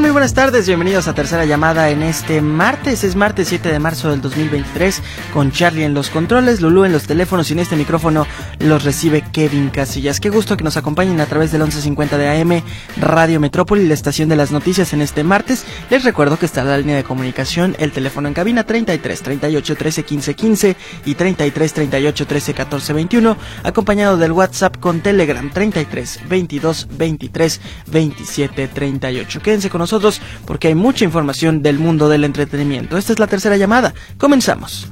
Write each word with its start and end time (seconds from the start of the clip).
Muy 0.00 0.10
buenas 0.10 0.34
tardes, 0.34 0.66
bienvenidos 0.66 1.06
a 1.06 1.14
Tercera 1.14 1.44
Llamada 1.44 1.88
en 1.88 2.02
este 2.02 2.42
martes, 2.42 3.04
es 3.04 3.14
martes 3.14 3.48
7 3.48 3.70
de 3.70 3.78
marzo 3.78 4.10
del 4.10 4.20
2023, 4.20 5.00
con 5.32 5.52
Charlie 5.52 5.84
en 5.84 5.94
los 5.94 6.10
controles, 6.10 6.60
Lulú 6.60 6.84
en 6.84 6.92
los 6.92 7.06
teléfonos 7.06 7.48
y 7.48 7.52
en 7.52 7.60
este 7.60 7.76
micrófono 7.76 8.26
los 8.58 8.82
recibe 8.82 9.22
Kevin 9.32 9.70
Casillas. 9.70 10.18
Qué 10.18 10.30
gusto 10.30 10.56
que 10.56 10.64
nos 10.64 10.76
acompañen 10.76 11.20
a 11.20 11.26
través 11.26 11.52
del 11.52 11.62
1150 11.62 12.18
de 12.18 12.40
AM, 12.40 12.62
Radio 12.96 13.38
Metrópoli, 13.38 13.86
la 13.86 13.94
estación 13.94 14.28
de 14.28 14.34
las 14.36 14.50
noticias 14.50 14.92
en 14.92 15.00
este 15.00 15.22
martes. 15.22 15.64
Les 15.88 16.02
recuerdo 16.02 16.38
que 16.38 16.46
está 16.46 16.64
la 16.64 16.76
línea 16.76 16.96
de 16.96 17.04
comunicación, 17.04 17.76
el 17.78 17.92
teléfono 17.92 18.26
en 18.26 18.34
cabina 18.34 18.64
33 18.64 19.22
38 19.22 19.76
13 19.76 20.02
15 20.02 20.34
15 20.34 20.76
y 21.06 21.14
33 21.14 21.72
38 21.72 22.26
13 22.26 22.54
14 22.54 22.92
21, 22.92 23.36
acompañado 23.62 24.16
del 24.16 24.32
WhatsApp 24.32 24.76
con 24.78 25.00
Telegram 25.00 25.48
33 25.48 26.20
22 26.28 26.88
23 26.90 27.60
27 27.86 28.68
38. 28.68 29.40
Quédense 29.40 29.70
con 29.70 29.83
nosotros 29.84 30.20
porque 30.46 30.68
hay 30.68 30.74
mucha 30.74 31.04
información 31.04 31.62
del 31.62 31.78
mundo 31.78 32.08
del 32.08 32.24
entretenimiento. 32.24 32.96
Esta 32.96 33.12
es 33.12 33.18
la 33.18 33.26
tercera 33.26 33.56
llamada. 33.56 33.94
Comenzamos. 34.18 34.88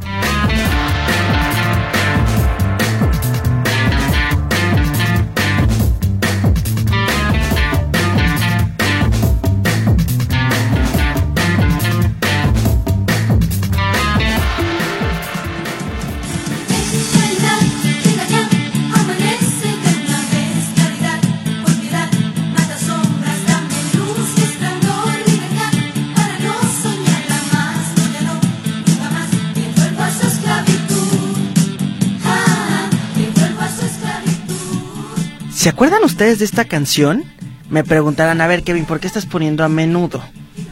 ¿Se 35.62 35.68
acuerdan 35.68 36.02
ustedes 36.02 36.40
de 36.40 36.44
esta 36.44 36.64
canción? 36.64 37.22
Me 37.70 37.84
preguntarán, 37.84 38.40
a 38.40 38.48
ver 38.48 38.64
Kevin, 38.64 38.84
¿por 38.84 38.98
qué 38.98 39.06
estás 39.06 39.26
poniendo 39.26 39.62
a 39.62 39.68
menudo? 39.68 40.20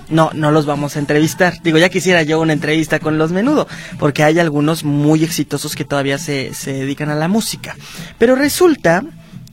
No, 0.09 0.33
no 0.35 0.51
los 0.51 0.67
vamos 0.67 0.97
a 0.97 0.99
entrevistar. 0.99 1.55
Digo, 1.63 1.79
ya 1.79 1.91
quisiera 1.91 2.25
yo 2.25 2.41
una 2.41 2.55
entrevista 2.55 2.99
con 2.99 3.17
los 3.17 3.31
menudo, 3.31 3.69
porque 4.01 4.25
hay 4.25 4.41
algunos 4.41 4.83
muy 4.83 5.23
exitosos 5.23 5.77
que 5.77 5.85
todavía 5.85 6.19
se, 6.19 6.55
se 6.55 6.73
dedican 6.73 7.09
a 7.09 7.15
la 7.15 7.29
música. 7.29 7.77
Pero 8.19 8.35
resulta 8.35 9.05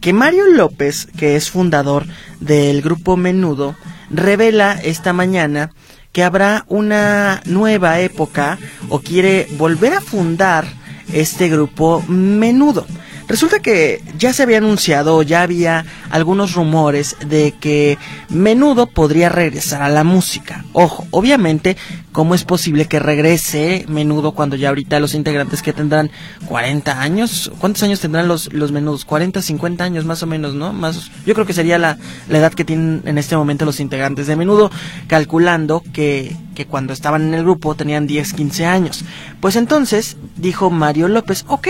que 0.02 0.12
Mario 0.12 0.48
López, 0.48 1.08
que 1.16 1.36
es 1.36 1.52
fundador 1.52 2.08
del 2.40 2.82
grupo 2.82 3.16
Menudo, 3.16 3.76
revela 4.10 4.72
esta 4.84 5.14
mañana 5.14 5.70
que 6.14 6.24
habrá 6.24 6.66
una 6.68 7.44
nueva 7.46 8.00
época 8.00 8.58
o 8.90 9.02
quiere 9.02 9.48
volver 9.52 9.94
a 9.94 10.02
fundar 10.02 10.66
este 11.14 11.48
grupo 11.48 12.04
Menudo. 12.08 12.88
Resulta 13.28 13.60
que 13.60 14.02
ya 14.18 14.32
se 14.32 14.44
había 14.44 14.60
anunciado, 14.60 15.22
ya 15.22 15.42
había 15.42 15.86
algunos 16.10 16.54
rumores 16.54 17.18
de 17.28 17.54
que 17.60 17.98
Menudo 18.30 18.88
podría 18.88 19.28
regresar 19.28 19.82
a 19.82 19.90
la 19.90 20.06
música. 20.06 20.64
Ojo, 20.72 21.06
obviamente, 21.12 21.76
¿cómo 22.14 22.36
es 22.36 22.46
posible 22.46 22.86
que 22.86 23.00
regrese 23.00 23.86
Menudo 23.90 24.32
cuando 24.32 24.56
ya 24.56 24.70
ahorita 24.70 25.02
los 25.02 25.14
integrantes 25.14 25.62
que 25.62 25.74
tendrán 25.74 26.10
40 26.46 27.02
años? 27.02 27.52
¿Cuántos 27.60 27.84
años 27.84 28.00
tendrán 28.00 28.30
los, 28.30 28.54
los 28.54 28.72
Menudos? 28.72 29.04
40, 29.04 29.42
50 29.42 29.84
años 29.84 30.06
más 30.06 30.24
o 30.24 30.28
menos, 30.28 30.54
¿no? 30.54 30.72
Más, 30.72 31.12
yo 31.26 31.34
creo 31.34 31.46
que 31.46 31.54
sería 31.54 31.78
la, 31.78 31.98
la 32.30 32.38
edad 32.38 32.54
que 32.54 32.64
tienen 32.64 33.02
en 33.06 33.18
este 33.18 33.36
momento 33.36 33.66
los 33.66 33.82
integrantes 33.82 34.28
de 34.28 34.38
Menudo, 34.38 34.72
calculando 35.08 35.84
que, 35.92 36.34
que 36.56 36.66
cuando 36.66 36.94
estaban 36.94 37.24
en 37.24 37.34
el 37.34 37.44
grupo 37.44 37.76
tenían 37.76 38.08
10, 38.08 38.32
15 38.32 38.66
años. 38.66 39.04
Pues 39.42 39.58
entonces, 39.58 40.16
dijo 40.38 40.70
Mario 40.70 41.10
López, 41.10 41.44
ok, 41.50 41.68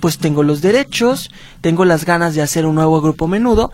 pues 0.00 0.18
tengo 0.18 0.42
los 0.42 0.62
derechos, 0.62 1.30
tengo 1.60 1.84
las 1.84 2.04
ganas 2.04 2.34
de 2.34 2.42
hacer 2.42 2.66
un 2.66 2.74
nuevo 2.74 3.00
grupo 3.00 3.28
menudo, 3.28 3.72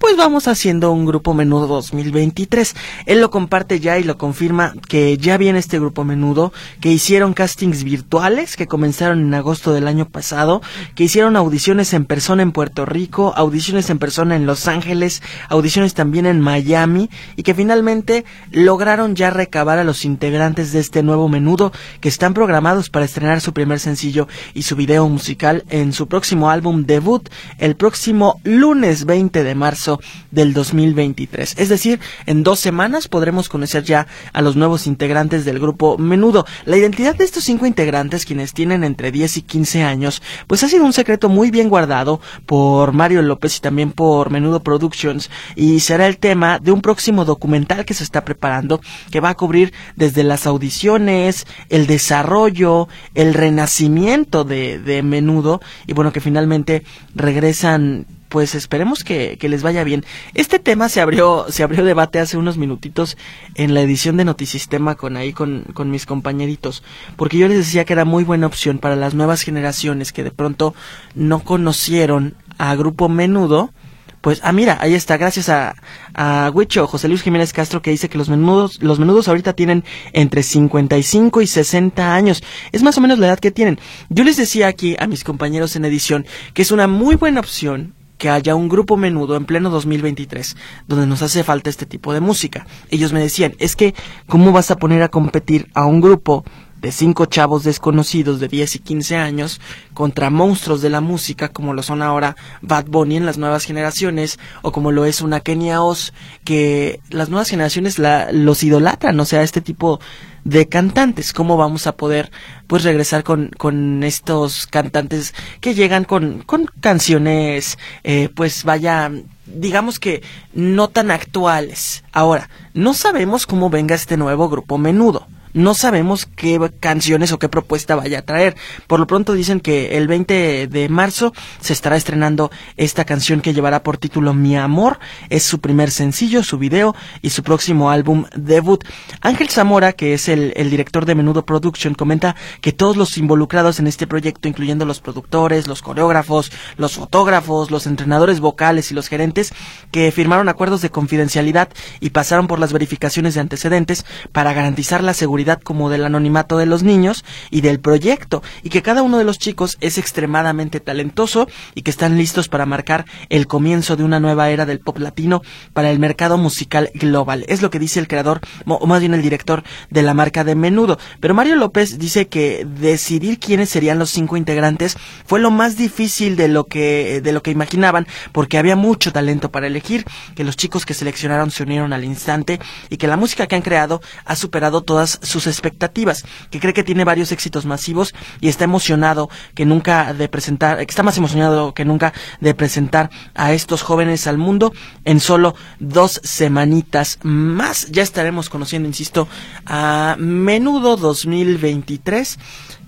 pues 0.00 0.16
vamos 0.16 0.48
haciendo 0.48 0.92
un 0.92 1.04
grupo 1.04 1.34
menudo 1.34 1.66
2023. 1.66 2.74
Él 3.04 3.20
lo 3.20 3.30
comparte 3.30 3.80
ya 3.80 3.98
y 3.98 4.02
lo 4.02 4.16
confirma 4.16 4.72
que 4.88 5.18
ya 5.18 5.36
viene 5.36 5.58
este 5.58 5.78
grupo 5.78 6.04
menudo, 6.04 6.54
que 6.80 6.90
hicieron 6.90 7.34
castings 7.34 7.84
virtuales 7.84 8.56
que 8.56 8.66
comenzaron 8.66 9.20
en 9.20 9.34
agosto 9.34 9.74
del 9.74 9.86
año 9.86 10.08
pasado, 10.08 10.62
que 10.94 11.04
hicieron 11.04 11.36
audiciones 11.36 11.92
en 11.92 12.06
persona 12.06 12.42
en 12.42 12.52
Puerto 12.52 12.86
Rico, 12.86 13.34
audiciones 13.36 13.90
en 13.90 13.98
persona 13.98 14.36
en 14.36 14.46
Los 14.46 14.68
Ángeles, 14.68 15.22
audiciones 15.50 15.92
también 15.92 16.24
en 16.24 16.40
Miami 16.40 17.10
y 17.36 17.42
que 17.42 17.52
finalmente 17.52 18.24
lograron 18.52 19.14
ya 19.14 19.28
recabar 19.28 19.78
a 19.78 19.84
los 19.84 20.06
integrantes 20.06 20.72
de 20.72 20.80
este 20.80 21.02
nuevo 21.02 21.28
menudo 21.28 21.72
que 22.00 22.08
están 22.08 22.32
programados 22.32 22.88
para 22.88 23.04
estrenar 23.04 23.42
su 23.42 23.52
primer 23.52 23.80
sencillo 23.80 24.28
y 24.54 24.62
su 24.62 24.76
video 24.76 25.06
musical 25.10 25.64
en 25.68 25.92
su 25.92 26.08
próximo 26.08 26.48
álbum 26.48 26.84
debut 26.84 27.28
el 27.58 27.76
próximo 27.76 28.40
lunes 28.44 29.04
20 29.04 29.44
de 29.44 29.54
marzo 29.54 29.89
del 30.30 30.52
2023. 30.52 31.54
Es 31.58 31.68
decir, 31.68 31.98
en 32.26 32.42
dos 32.42 32.60
semanas 32.60 33.08
podremos 33.08 33.48
conocer 33.48 33.82
ya 33.82 34.06
a 34.32 34.42
los 34.42 34.54
nuevos 34.54 34.86
integrantes 34.86 35.44
del 35.44 35.58
grupo 35.58 35.98
Menudo. 35.98 36.46
La 36.66 36.76
identidad 36.76 37.16
de 37.16 37.24
estos 37.24 37.44
cinco 37.44 37.66
integrantes, 37.66 38.24
quienes 38.24 38.52
tienen 38.52 38.84
entre 38.84 39.10
10 39.10 39.38
y 39.38 39.42
15 39.42 39.82
años, 39.82 40.22
pues 40.46 40.62
ha 40.62 40.68
sido 40.68 40.84
un 40.84 40.92
secreto 40.92 41.28
muy 41.28 41.50
bien 41.50 41.68
guardado 41.68 42.20
por 42.46 42.92
Mario 42.92 43.22
López 43.22 43.56
y 43.56 43.60
también 43.60 43.92
por 43.92 44.30
Menudo 44.30 44.62
Productions 44.62 45.30
y 45.56 45.80
será 45.80 46.06
el 46.06 46.18
tema 46.18 46.58
de 46.58 46.72
un 46.72 46.82
próximo 46.82 47.24
documental 47.24 47.84
que 47.84 47.94
se 47.94 48.04
está 48.04 48.24
preparando 48.24 48.80
que 49.10 49.20
va 49.20 49.30
a 49.30 49.36
cubrir 49.36 49.72
desde 49.96 50.24
las 50.24 50.46
audiciones, 50.46 51.46
el 51.68 51.86
desarrollo, 51.86 52.88
el 53.14 53.34
renacimiento 53.34 54.44
de, 54.44 54.78
de 54.78 55.02
Menudo 55.02 55.60
y 55.86 55.92
bueno 55.92 56.12
que 56.12 56.20
finalmente 56.20 56.84
regresan 57.14 58.06
pues 58.30 58.54
esperemos 58.54 59.04
que, 59.04 59.36
que, 59.38 59.48
les 59.48 59.62
vaya 59.62 59.84
bien. 59.84 60.06
Este 60.34 60.58
tema 60.58 60.88
se 60.88 61.00
abrió, 61.00 61.46
se 61.50 61.64
abrió 61.64 61.84
debate 61.84 62.20
hace 62.20 62.38
unos 62.38 62.56
minutitos 62.56 63.18
en 63.56 63.74
la 63.74 63.82
edición 63.82 64.16
de 64.16 64.24
Notisistema 64.24 64.94
con 64.94 65.16
ahí 65.16 65.32
con, 65.32 65.64
con 65.74 65.90
mis 65.90 66.06
compañeritos, 66.06 66.82
porque 67.16 67.36
yo 67.36 67.48
les 67.48 67.58
decía 67.58 67.84
que 67.84 67.92
era 67.92 68.04
muy 68.06 68.24
buena 68.24 68.46
opción 68.46 68.78
para 68.78 68.96
las 68.96 69.14
nuevas 69.14 69.42
generaciones 69.42 70.12
que 70.12 70.22
de 70.22 70.30
pronto 70.30 70.74
no 71.14 71.40
conocieron 71.40 72.36
a 72.56 72.74
Grupo 72.76 73.08
Menudo, 73.08 73.72
pues, 74.20 74.40
ah, 74.44 74.52
mira, 74.52 74.78
ahí 74.80 74.94
está, 74.94 75.16
gracias 75.16 75.48
a, 75.48 75.74
a 76.14 76.50
Huicho, 76.54 76.86
José 76.86 77.08
Luis 77.08 77.22
Jiménez 77.22 77.52
Castro, 77.52 77.80
que 77.80 77.90
dice 77.90 78.08
que 78.08 78.18
los 78.18 78.28
menudos, 78.28 78.82
los 78.82 78.98
menudos 78.98 79.28
ahorita 79.28 79.54
tienen 79.54 79.82
entre 80.12 80.42
55 80.42 81.40
y 81.40 81.46
60 81.46 82.14
años. 82.14 82.42
Es 82.70 82.82
más 82.82 82.96
o 82.98 83.00
menos 83.00 83.18
la 83.18 83.28
edad 83.28 83.38
que 83.40 83.50
tienen. 83.50 83.80
Yo 84.10 84.22
les 84.22 84.36
decía 84.36 84.68
aquí 84.68 84.94
a 85.00 85.06
mis 85.06 85.24
compañeros 85.24 85.74
en 85.74 85.86
edición 85.86 86.26
que 86.52 86.62
es 86.62 86.70
una 86.70 86.86
muy 86.86 87.16
buena 87.16 87.40
opción 87.40 87.94
que 88.20 88.28
haya 88.28 88.54
un 88.54 88.68
grupo 88.68 88.98
menudo 88.98 89.34
en 89.34 89.46
pleno 89.46 89.70
2023 89.70 90.54
donde 90.86 91.06
nos 91.06 91.22
hace 91.22 91.42
falta 91.42 91.70
este 91.70 91.86
tipo 91.86 92.12
de 92.12 92.20
música. 92.20 92.66
Ellos 92.90 93.14
me 93.14 93.20
decían, 93.20 93.54
es 93.58 93.74
que, 93.74 93.94
¿cómo 94.26 94.52
vas 94.52 94.70
a 94.70 94.76
poner 94.76 95.02
a 95.02 95.08
competir 95.08 95.70
a 95.72 95.86
un 95.86 96.02
grupo 96.02 96.44
de 96.82 96.92
cinco 96.92 97.26
chavos 97.26 97.64
desconocidos 97.64 98.38
de 98.38 98.48
10 98.48 98.76
y 98.76 98.78
15 98.80 99.16
años 99.16 99.60
contra 99.94 100.30
monstruos 100.30 100.82
de 100.82 100.90
la 100.90 101.00
música 101.00 101.48
como 101.48 101.74
lo 101.74 101.82
son 101.82 102.02
ahora 102.02 102.36
Bad 102.62 102.86
Bunny 102.86 103.16
en 103.16 103.26
las 103.26 103.38
nuevas 103.38 103.64
generaciones 103.64 104.38
o 104.62 104.70
como 104.72 104.92
lo 104.92 105.04
es 105.04 105.20
una 105.20 105.40
Kenia 105.40 105.82
Oz 105.82 106.12
que 106.44 107.00
las 107.10 107.28
nuevas 107.28 107.48
generaciones 107.48 107.98
la, 107.98 108.32
los 108.32 108.62
idolatran, 108.62 109.18
o 109.18 109.24
sea, 109.24 109.42
este 109.42 109.60
tipo 109.60 110.00
de 110.44 110.68
cantantes, 110.68 111.32
cómo 111.32 111.56
vamos 111.56 111.86
a 111.86 111.96
poder 111.96 112.30
pues 112.66 112.84
regresar 112.84 113.24
con, 113.24 113.50
con 113.56 114.02
estos 114.02 114.66
cantantes 114.66 115.34
que 115.60 115.74
llegan 115.74 116.04
con, 116.04 116.42
con 116.42 116.66
canciones 116.80 117.78
eh, 118.04 118.28
pues 118.34 118.64
vaya 118.64 119.10
digamos 119.46 119.98
que 119.98 120.22
no 120.52 120.88
tan 120.88 121.10
actuales. 121.10 122.04
Ahora, 122.12 122.48
no 122.74 122.94
sabemos 122.94 123.46
cómo 123.46 123.70
venga 123.70 123.94
este 123.94 124.16
nuevo 124.16 124.48
grupo 124.48 124.78
menudo. 124.78 125.26
No 125.52 125.74
sabemos 125.74 126.26
qué 126.36 126.58
canciones 126.80 127.32
o 127.32 127.38
qué 127.38 127.48
propuesta 127.48 127.96
vaya 127.96 128.20
a 128.20 128.22
traer. 128.22 128.56
Por 128.86 129.00
lo 129.00 129.06
pronto 129.06 129.34
dicen 129.34 129.60
que 129.60 129.96
el 129.96 130.08
20 130.08 130.68
de 130.68 130.88
marzo 130.88 131.32
se 131.60 131.72
estará 131.72 131.96
estrenando 131.96 132.50
esta 132.76 133.04
canción 133.04 133.40
que 133.40 133.52
llevará 133.52 133.82
por 133.82 133.98
título 133.98 134.34
Mi 134.34 134.56
Amor. 134.56 134.98
Es 135.28 135.42
su 135.42 135.60
primer 135.60 135.90
sencillo, 135.90 136.42
su 136.42 136.58
video 136.58 136.94
y 137.22 137.30
su 137.30 137.42
próximo 137.42 137.90
álbum 137.90 138.26
debut. 138.36 138.84
Ángel 139.20 139.48
Zamora, 139.48 139.92
que 139.92 140.14
es 140.14 140.28
el, 140.28 140.52
el 140.56 140.70
director 140.70 141.04
de 141.04 141.14
Menudo 141.14 141.44
Production, 141.44 141.94
comenta 141.94 142.36
que 142.60 142.72
todos 142.72 142.96
los 142.96 143.18
involucrados 143.18 143.80
en 143.80 143.86
este 143.86 144.06
proyecto, 144.06 144.48
incluyendo 144.48 144.84
los 144.84 145.00
productores, 145.00 145.66
los 145.66 145.82
coreógrafos, 145.82 146.52
los 146.76 146.94
fotógrafos, 146.94 147.70
los 147.70 147.86
entrenadores 147.86 148.40
vocales 148.40 148.90
y 148.90 148.94
los 148.94 149.08
gerentes, 149.08 149.52
que 149.90 150.12
firmaron 150.12 150.48
acuerdos 150.48 150.82
de 150.82 150.90
confidencialidad 150.90 151.68
y 152.00 152.10
pasaron 152.10 152.46
por 152.46 152.58
las 152.58 152.72
verificaciones 152.72 153.34
de 153.34 153.40
antecedentes 153.40 154.04
para 154.32 154.52
garantizar 154.52 155.02
la 155.02 155.14
seguridad 155.14 155.39
como 155.62 155.90
del 155.90 156.04
anonimato 156.04 156.58
de 156.58 156.66
los 156.66 156.82
niños 156.82 157.24
y 157.50 157.60
del 157.60 157.80
proyecto, 157.80 158.42
y 158.62 158.70
que 158.70 158.82
cada 158.82 159.02
uno 159.02 159.18
de 159.18 159.24
los 159.24 159.38
chicos 159.38 159.76
es 159.80 159.98
extremadamente 159.98 160.80
talentoso 160.80 161.48
y 161.74 161.82
que 161.82 161.90
están 161.90 162.16
listos 162.16 162.48
para 162.48 162.66
marcar 162.66 163.04
el 163.28 163.46
comienzo 163.46 163.96
de 163.96 164.04
una 164.04 164.20
nueva 164.20 164.50
era 164.50 164.66
del 164.66 164.80
pop 164.80 164.98
latino 164.98 165.42
para 165.72 165.90
el 165.90 165.98
mercado 165.98 166.38
musical 166.38 166.90
global. 166.94 167.44
Es 167.48 167.62
lo 167.62 167.70
que 167.70 167.78
dice 167.78 168.00
el 168.00 168.08
creador, 168.08 168.40
o 168.66 168.86
más 168.86 169.00
bien 169.00 169.14
el 169.14 169.22
director 169.22 169.62
de 169.90 170.02
la 170.02 170.14
marca 170.14 170.44
de 170.44 170.54
Menudo. 170.54 170.98
Pero 171.20 171.34
Mario 171.34 171.56
López 171.56 171.98
dice 171.98 172.28
que 172.28 172.66
decidir 172.66 173.38
quiénes 173.38 173.68
serían 173.68 173.98
los 173.98 174.10
cinco 174.10 174.36
integrantes 174.36 174.96
fue 175.24 175.40
lo 175.40 175.50
más 175.50 175.76
difícil 175.76 176.36
de 176.36 176.48
lo 176.48 176.64
que, 176.64 177.20
de 177.22 177.32
lo 177.32 177.42
que 177.42 177.50
imaginaban, 177.50 178.06
porque 178.32 178.58
había 178.58 178.76
mucho 178.76 179.12
talento 179.12 179.50
para 179.50 179.66
elegir, 179.66 180.04
que 180.34 180.44
los 180.44 180.56
chicos 180.56 180.86
que 180.86 180.94
seleccionaron 180.94 181.50
se 181.50 181.62
unieron 181.62 181.92
al 181.92 182.04
instante 182.04 182.60
y 182.88 182.96
que 182.96 183.06
la 183.06 183.16
música 183.16 183.46
que 183.46 183.56
han 183.56 183.62
creado 183.62 184.00
ha 184.24 184.36
superado 184.36 184.82
todas 184.82 185.18
sus 185.30 185.46
expectativas, 185.46 186.24
que 186.50 186.60
cree 186.60 186.74
que 186.74 186.84
tiene 186.84 187.04
varios 187.04 187.32
éxitos 187.32 187.64
masivos 187.64 188.14
y 188.40 188.48
está 188.48 188.64
emocionado 188.64 189.30
que 189.54 189.64
nunca 189.64 190.12
de 190.12 190.28
presentar, 190.28 190.78
que 190.78 190.90
está 190.90 191.02
más 191.02 191.16
emocionado 191.16 191.72
que 191.72 191.84
nunca 191.84 192.12
de 192.40 192.54
presentar 192.54 193.10
a 193.34 193.52
estos 193.52 193.82
jóvenes 193.82 194.26
al 194.26 194.36
mundo 194.36 194.72
en 195.04 195.20
solo 195.20 195.54
dos 195.78 196.20
semanitas 196.22 197.18
más. 197.22 197.86
Ya 197.90 198.02
estaremos 198.02 198.48
conociendo, 198.48 198.88
insisto, 198.88 199.28
a 199.66 200.16
Menudo 200.18 200.96
2023 200.96 202.38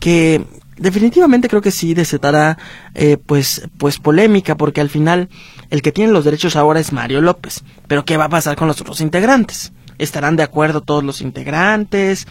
que 0.01 0.45
definitivamente 0.77 1.49
creo 1.49 1.63
que 1.63 1.71
sí 1.71 1.95
desatará 1.95 2.59
eh, 2.95 3.17
pues 3.25 3.69
pues 3.79 3.99
polémica 3.99 4.57
porque 4.57 4.81
al 4.81 4.91
final 4.91 5.29
el 5.71 5.83
que 5.83 5.93
tiene 5.93 6.13
los 6.13 6.25
derechos 6.25 6.57
ahora 6.57 6.81
es 6.81 6.93
Mario 6.93 7.21
López 7.21 7.63
pero 7.87 8.05
qué 8.05 8.17
va 8.17 8.25
a 8.25 8.31
pasar 8.31 8.57
con 8.57 8.69
los 8.69 8.81
otros 8.81 9.01
integrantes 9.01 9.73
estarán 10.03 10.37
de 10.37 10.43
acuerdo 10.43 10.81
todos 10.81 11.05
los 11.05 11.21
integrantes 11.21 12.27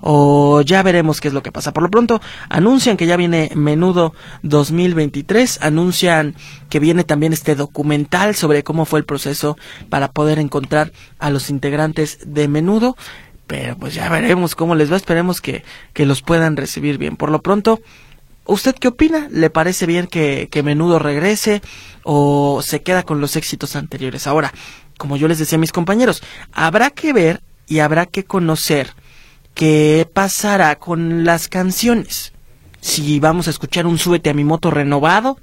o 0.00 0.62
ya 0.62 0.82
veremos 0.82 1.20
qué 1.20 1.28
es 1.28 1.34
lo 1.34 1.42
que 1.42 1.52
pasa. 1.52 1.72
Por 1.72 1.84
lo 1.84 1.90
pronto 1.90 2.20
anuncian 2.48 2.96
que 2.96 3.06
ya 3.06 3.16
viene 3.16 3.50
Menudo 3.54 4.14
2023, 4.42 5.60
anuncian 5.62 6.34
que 6.68 6.80
viene 6.80 7.04
también 7.04 7.32
este 7.32 7.54
documental 7.54 8.34
sobre 8.34 8.64
cómo 8.64 8.84
fue 8.84 8.98
el 8.98 9.04
proceso 9.04 9.56
para 9.88 10.10
poder 10.10 10.38
encontrar 10.38 10.92
a 11.18 11.30
los 11.30 11.50
integrantes 11.50 12.18
de 12.26 12.48
Menudo. 12.48 12.96
Pero 13.46 13.76
pues 13.76 13.94
ya 13.94 14.08
veremos 14.08 14.54
cómo 14.54 14.74
les 14.74 14.90
va, 14.90 14.96
esperemos 14.96 15.40
que, 15.40 15.64
que 15.92 16.06
los 16.06 16.22
puedan 16.22 16.56
recibir 16.56 16.98
bien. 16.98 17.16
Por 17.16 17.30
lo 17.30 17.42
pronto, 17.42 17.80
¿Usted 18.44 18.74
qué 18.74 18.88
opina? 18.88 19.28
¿Le 19.30 19.50
parece 19.50 19.86
bien 19.86 20.08
que, 20.08 20.48
que, 20.50 20.64
Menudo 20.64 20.98
regrese 20.98 21.62
o 22.02 22.60
se 22.60 22.82
queda 22.82 23.04
con 23.04 23.20
los 23.20 23.36
éxitos 23.36 23.76
anteriores? 23.76 24.26
Ahora, 24.26 24.52
como 25.02 25.16
yo 25.16 25.26
les 25.26 25.40
decía 25.40 25.56
a 25.56 25.60
mis 25.60 25.72
compañeros, 25.72 26.22
habrá 26.52 26.90
que 26.90 27.12
ver 27.12 27.40
y 27.66 27.80
habrá 27.80 28.06
que 28.06 28.22
conocer 28.22 28.94
qué 29.52 30.08
pasará 30.14 30.76
con 30.76 31.24
las 31.24 31.48
canciones. 31.48 32.32
Si 32.80 33.18
vamos 33.18 33.48
a 33.48 33.50
escuchar 33.50 33.84
un 33.84 33.98
súbete 33.98 34.30
a 34.30 34.34
mi 34.34 34.44
moto 34.44 34.70
renovado, 34.70 35.40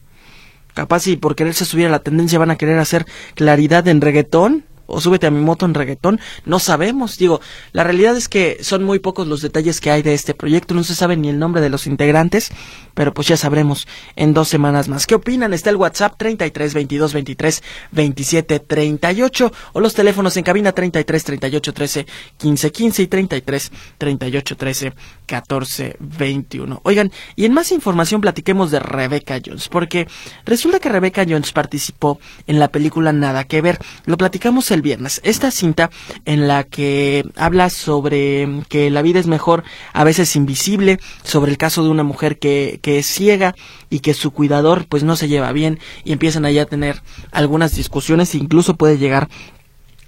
capaz 0.73 1.07
y 1.07 1.17
por 1.17 1.35
quererse 1.35 1.65
subir 1.65 1.87
a 1.87 1.89
la 1.89 1.99
tendencia 1.99 2.39
van 2.39 2.51
a 2.51 2.55
querer 2.55 2.79
hacer 2.79 3.05
claridad 3.35 3.85
en 3.89 3.99
reggaetón, 3.99 4.63
o 4.89 4.99
súbete 5.01 5.27
a 5.27 5.31
mi 5.31 5.39
moto 5.39 5.65
en 5.65 5.73
reggaetón, 5.73 6.19
no 6.45 6.59
sabemos, 6.59 7.17
digo, 7.17 7.41
la 7.71 7.83
realidad 7.83 8.17
es 8.17 8.27
que 8.27 8.57
son 8.61 8.83
muy 8.83 8.99
pocos 8.99 9.27
los 9.27 9.41
detalles 9.41 9.79
que 9.79 9.91
hay 9.91 10.01
de 10.01 10.13
este 10.13 10.33
proyecto, 10.33 10.73
no 10.73 10.83
se 10.83 10.95
sabe 10.95 11.15
ni 11.17 11.29
el 11.29 11.39
nombre 11.39 11.61
de 11.61 11.69
los 11.69 11.87
integrantes, 11.87 12.51
pero 12.93 13.13
pues 13.13 13.27
ya 13.27 13.37
sabremos 13.37 13.87
en 14.15 14.33
dos 14.33 14.49
semanas 14.49 14.87
más. 14.87 15.07
¿Qué 15.07 15.15
opinan? 15.15 15.53
Está 15.53 15.69
el 15.69 15.77
WhatsApp 15.77 16.15
33 16.17 16.73
22 16.73 17.13
23 17.13 17.63
27 17.91 18.59
38 18.59 19.51
o 19.73 19.79
los 19.79 19.93
teléfonos 19.93 20.35
en 20.37 20.43
cabina 20.43 20.71
33 20.71 21.23
38 21.23 21.73
13 21.73 22.05
15 22.37 22.71
15 22.71 23.01
y 23.01 23.07
33 23.07 23.71
38 23.97 24.57
13 24.57 24.93
14 25.25 25.95
21. 25.99 26.81
Oigan, 26.83 27.11
y 27.35 27.45
en 27.45 27.53
más 27.53 27.71
información 27.71 28.21
platiquemos 28.21 28.71
de 28.71 28.79
Rebecca 28.79 29.39
Jones, 29.43 29.69
porque 29.69 30.07
resulta 30.45 30.79
que 30.79 30.89
Rebecca 30.89 31.25
Jones 31.27 31.51
participó 31.51 32.19
en 32.47 32.59
la 32.59 32.69
película 32.69 33.13
Nada 33.13 33.43
que 33.43 33.61
ver. 33.61 33.79
Lo 34.05 34.17
platicamos 34.17 34.71
el 34.71 34.78
viernes. 34.81 35.21
Esta 35.23 35.51
cinta 35.51 35.89
en 36.25 36.47
la 36.47 36.63
que 36.63 37.23
habla 37.35 37.69
sobre 37.69 38.47
que 38.69 38.89
la 38.89 39.01
vida 39.01 39.19
es 39.19 39.27
mejor, 39.27 39.63
a 39.93 40.03
veces 40.03 40.35
invisible, 40.35 40.99
sobre 41.23 41.51
el 41.51 41.57
caso 41.57 41.83
de 41.83 41.89
una 41.89 42.03
mujer 42.03 42.39
que, 42.39 42.79
que 42.81 42.99
es 42.99 43.05
ciega 43.07 43.55
y 43.89 43.99
que 43.99 44.13
su 44.13 44.31
cuidador 44.31 44.85
pues 44.87 45.03
no 45.03 45.15
se 45.15 45.27
lleva 45.27 45.51
bien 45.51 45.79
y 46.03 46.11
empiezan 46.11 46.45
allá 46.45 46.63
a 46.63 46.65
tener 46.65 47.01
algunas 47.31 47.75
discusiones 47.75 48.35
incluso 48.35 48.75
puede 48.75 48.97
llegar 48.97 49.29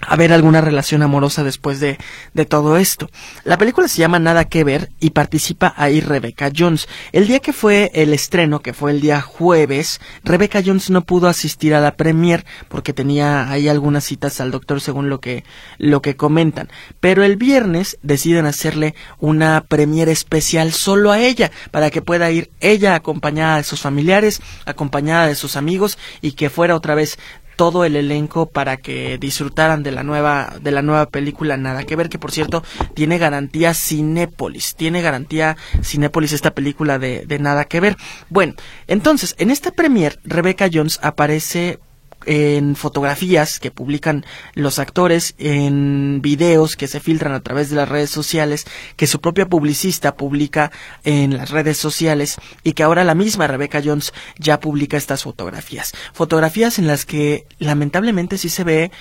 haber 0.07 0.33
alguna 0.33 0.61
relación 0.61 1.01
amorosa 1.01 1.43
después 1.43 1.79
de, 1.79 1.97
de 2.33 2.45
todo 2.45 2.77
esto. 2.77 3.09
La 3.43 3.57
película 3.57 3.87
se 3.87 3.99
llama 3.99 4.19
Nada 4.19 4.45
que 4.45 4.63
ver 4.63 4.91
y 4.99 5.11
participa 5.11 5.73
ahí 5.77 6.01
Rebecca 6.01 6.51
Jones. 6.55 6.87
El 7.11 7.27
día 7.27 7.39
que 7.39 7.53
fue 7.53 7.91
el 7.93 8.13
estreno, 8.13 8.61
que 8.61 8.73
fue 8.73 8.91
el 8.91 9.01
día 9.01 9.21
jueves, 9.21 10.01
Rebecca 10.23 10.61
Jones 10.65 10.89
no 10.89 11.01
pudo 11.01 11.27
asistir 11.27 11.73
a 11.73 11.81
la 11.81 11.95
premier 11.95 12.45
porque 12.67 12.93
tenía 12.93 13.49
ahí 13.49 13.67
algunas 13.67 14.03
citas 14.03 14.39
al 14.41 14.51
doctor 14.51 14.81
según 14.81 15.09
lo 15.09 15.19
que, 15.19 15.43
lo 15.77 16.01
que 16.01 16.15
comentan. 16.15 16.69
Pero 16.99 17.23
el 17.23 17.35
viernes 17.35 17.97
deciden 18.01 18.45
hacerle 18.45 18.95
una 19.19 19.65
premier 19.67 20.09
especial 20.09 20.73
solo 20.73 21.11
a 21.11 21.19
ella 21.19 21.51
para 21.71 21.89
que 21.89 22.01
pueda 22.01 22.31
ir 22.31 22.51
ella 22.59 22.95
acompañada 22.95 23.57
de 23.57 23.63
sus 23.63 23.81
familiares, 23.81 24.41
acompañada 24.65 25.27
de 25.27 25.35
sus 25.35 25.55
amigos 25.55 25.97
y 26.21 26.33
que 26.33 26.49
fuera 26.49 26.75
otra 26.75 26.95
vez 26.95 27.17
todo 27.61 27.85
el 27.85 27.95
elenco 27.95 28.47
para 28.47 28.77
que 28.77 29.19
disfrutaran 29.19 29.83
de 29.83 29.91
la 29.91 30.01
nueva 30.01 30.55
de 30.59 30.71
la 30.71 30.81
nueva 30.81 31.05
película 31.05 31.57
Nada 31.57 31.83
que 31.83 31.95
ver 31.95 32.09
que 32.09 32.17
por 32.17 32.31
cierto 32.31 32.63
tiene 32.95 33.19
garantía 33.19 33.75
Cinépolis 33.75 34.73
tiene 34.73 35.03
garantía 35.03 35.57
Cinépolis 35.83 36.31
esta 36.33 36.55
película 36.55 36.97
de, 36.97 37.23
de 37.27 37.37
Nada 37.37 37.65
que 37.65 37.79
ver. 37.79 37.97
Bueno 38.29 38.55
entonces 38.87 39.35
en 39.37 39.51
esta 39.51 39.69
premier 39.69 40.17
Rebecca 40.23 40.71
Jones 40.73 40.99
aparece 41.03 41.77
en 42.25 42.75
fotografías 42.75 43.59
que 43.59 43.71
publican 43.71 44.25
los 44.53 44.79
actores, 44.79 45.35
en 45.37 46.21
videos 46.21 46.75
que 46.75 46.87
se 46.87 46.99
filtran 46.99 47.33
a 47.33 47.41
través 47.41 47.69
de 47.69 47.75
las 47.75 47.89
redes 47.89 48.09
sociales, 48.09 48.65
que 48.95 49.07
su 49.07 49.21
propia 49.21 49.47
publicista 49.47 50.15
publica 50.15 50.71
en 51.03 51.37
las 51.37 51.49
redes 51.49 51.77
sociales 51.77 52.37
y 52.63 52.73
que 52.73 52.83
ahora 52.83 53.03
la 53.03 53.15
misma 53.15 53.47
Rebecca 53.47 53.81
Jones 53.83 54.13
ya 54.37 54.59
publica 54.59 54.97
estas 54.97 55.23
fotografías. 55.23 55.93
Fotografías 56.13 56.79
en 56.79 56.87
las 56.87 57.05
que 57.05 57.45
lamentablemente 57.59 58.37
sí 58.37 58.49
se 58.49 58.63
ve 58.63 58.91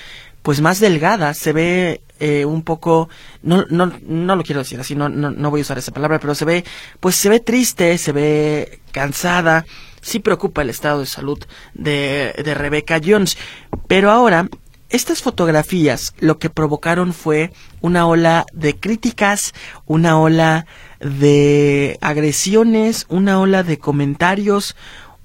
pues 0.43 0.61
más 0.61 0.81
delgada, 0.81 1.35
se 1.35 1.53
ve 1.53 2.00
eh, 2.19 2.45
un 2.45 2.62
poco, 2.62 3.09
no, 3.43 3.65
no, 3.69 3.93
no 4.03 4.37
lo 4.37 4.43
quiero 4.43 4.61
decir 4.61 4.81
así, 4.81 4.95
no, 4.95 5.09
no, 5.09 5.31
no 5.31 5.50
voy 5.50 5.61
a 5.61 5.62
usar 5.62 5.79
esa 5.79 5.93
palabra, 5.93 6.19
pero 6.19 6.35
se 6.35 6.45
ve, 6.45 6.65
pues 6.99 7.17
se 7.17 7.29
ve 7.29 7.41
triste, 7.41 7.99
se 7.99 8.12
ve 8.12 8.81
cansada, 8.93 9.67
sí 10.00 10.19
preocupa 10.21 10.62
el 10.62 10.71
estado 10.71 11.00
de 11.00 11.07
salud 11.07 11.38
de, 11.75 12.35
de 12.45 12.54
Rebecca 12.54 13.00
Jones. 13.04 13.37
Pero 13.87 14.11
ahora, 14.11 14.49
estas 14.90 15.23
fotografías 15.23 16.14
lo 16.19 16.38
que 16.38 16.50
provocaron 16.50 17.12
fue 17.12 17.52
una 17.80 18.07
ola 18.07 18.45
de 18.52 18.75
críticas, 18.76 19.54
una 19.87 20.19
ola 20.19 20.66
de 20.99 21.97
agresiones, 22.00 23.07
una 23.09 23.40
ola 23.40 23.62
de 23.62 23.78
comentarios, 23.78 24.75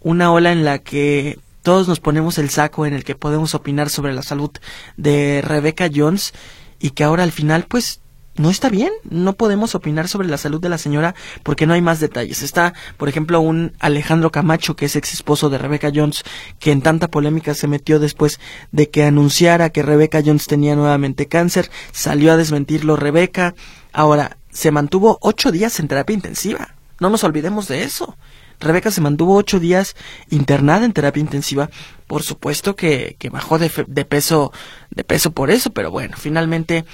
una 0.01 0.31
ola 0.31 0.51
en 0.51 0.65
la 0.65 0.79
que 0.79 1.39
todos 1.63 1.87
nos 1.87 1.99
ponemos 1.99 2.37
el 2.37 2.51
saco 2.51 2.85
en 2.85 2.93
el 2.93 3.03
que 3.03 3.15
podemos 3.15 3.55
opinar 3.55 3.89
sobre 3.89 4.13
la 4.13 4.21
salud 4.21 4.51
de 4.97 5.41
Rebecca 5.43 5.89
Jones 5.93 6.33
y 6.79 6.91
que 6.91 7.03
ahora 7.03 7.23
al 7.23 7.31
final 7.31 7.65
pues 7.67 8.01
no 8.37 8.49
está 8.49 8.69
bien, 8.69 8.91
no 9.09 9.33
podemos 9.33 9.75
opinar 9.75 10.09
sobre 10.09 10.27
la 10.27 10.37
salud 10.37 10.59
de 10.59 10.67
la 10.67 10.77
señora 10.77 11.15
porque 11.43 11.65
no 11.65 11.73
hay 11.73 11.81
más 11.81 12.01
detalles. 12.01 12.41
Está, 12.41 12.73
por 12.97 13.07
ejemplo, 13.07 13.39
un 13.39 13.73
Alejandro 13.79 14.31
Camacho, 14.31 14.75
que 14.75 14.85
es 14.85 14.95
ex 14.97 15.13
esposo 15.13 15.49
de 15.49 15.57
Rebecca 15.57 15.91
Jones, 15.93 16.23
que 16.59 16.71
en 16.71 16.81
tanta 16.81 17.07
polémica 17.07 17.53
se 17.53 17.67
metió 17.67 17.97
después 17.99 18.39
de 18.71 18.89
que 18.89 19.03
anunciara 19.03 19.69
que 19.69 19.83
Rebecca 19.83 20.21
Jones 20.25 20.47
tenía 20.47 20.75
nuevamente 20.75 21.27
cáncer, 21.27 21.71
salió 21.93 22.33
a 22.33 22.37
desmentirlo 22.37 22.97
Rebecca. 22.97 23.55
Ahora, 23.93 24.37
se 24.49 24.71
mantuvo 24.71 25.17
ocho 25.21 25.51
días 25.51 25.79
en 25.79 25.87
terapia 25.87 26.13
intensiva. 26.13 26.75
No 26.99 27.09
nos 27.09 27.23
olvidemos 27.23 27.67
de 27.69 27.83
eso. 27.83 28.17
Rebeca 28.59 28.91
se 28.91 29.01
mantuvo 29.01 29.35
ocho 29.35 29.59
días 29.59 29.95
internada 30.29 30.85
en 30.85 30.93
terapia 30.93 31.21
intensiva. 31.21 31.69
Por 32.07 32.23
supuesto 32.23 32.75
que, 32.75 33.15
que 33.17 33.29
bajó 33.29 33.59
de, 33.59 33.71
de 33.87 34.05
peso, 34.05 34.51
de 34.91 35.03
peso 35.03 35.31
por 35.31 35.51
eso, 35.51 35.71
pero 35.71 35.91
bueno, 35.91 36.15
finalmente 36.17 36.85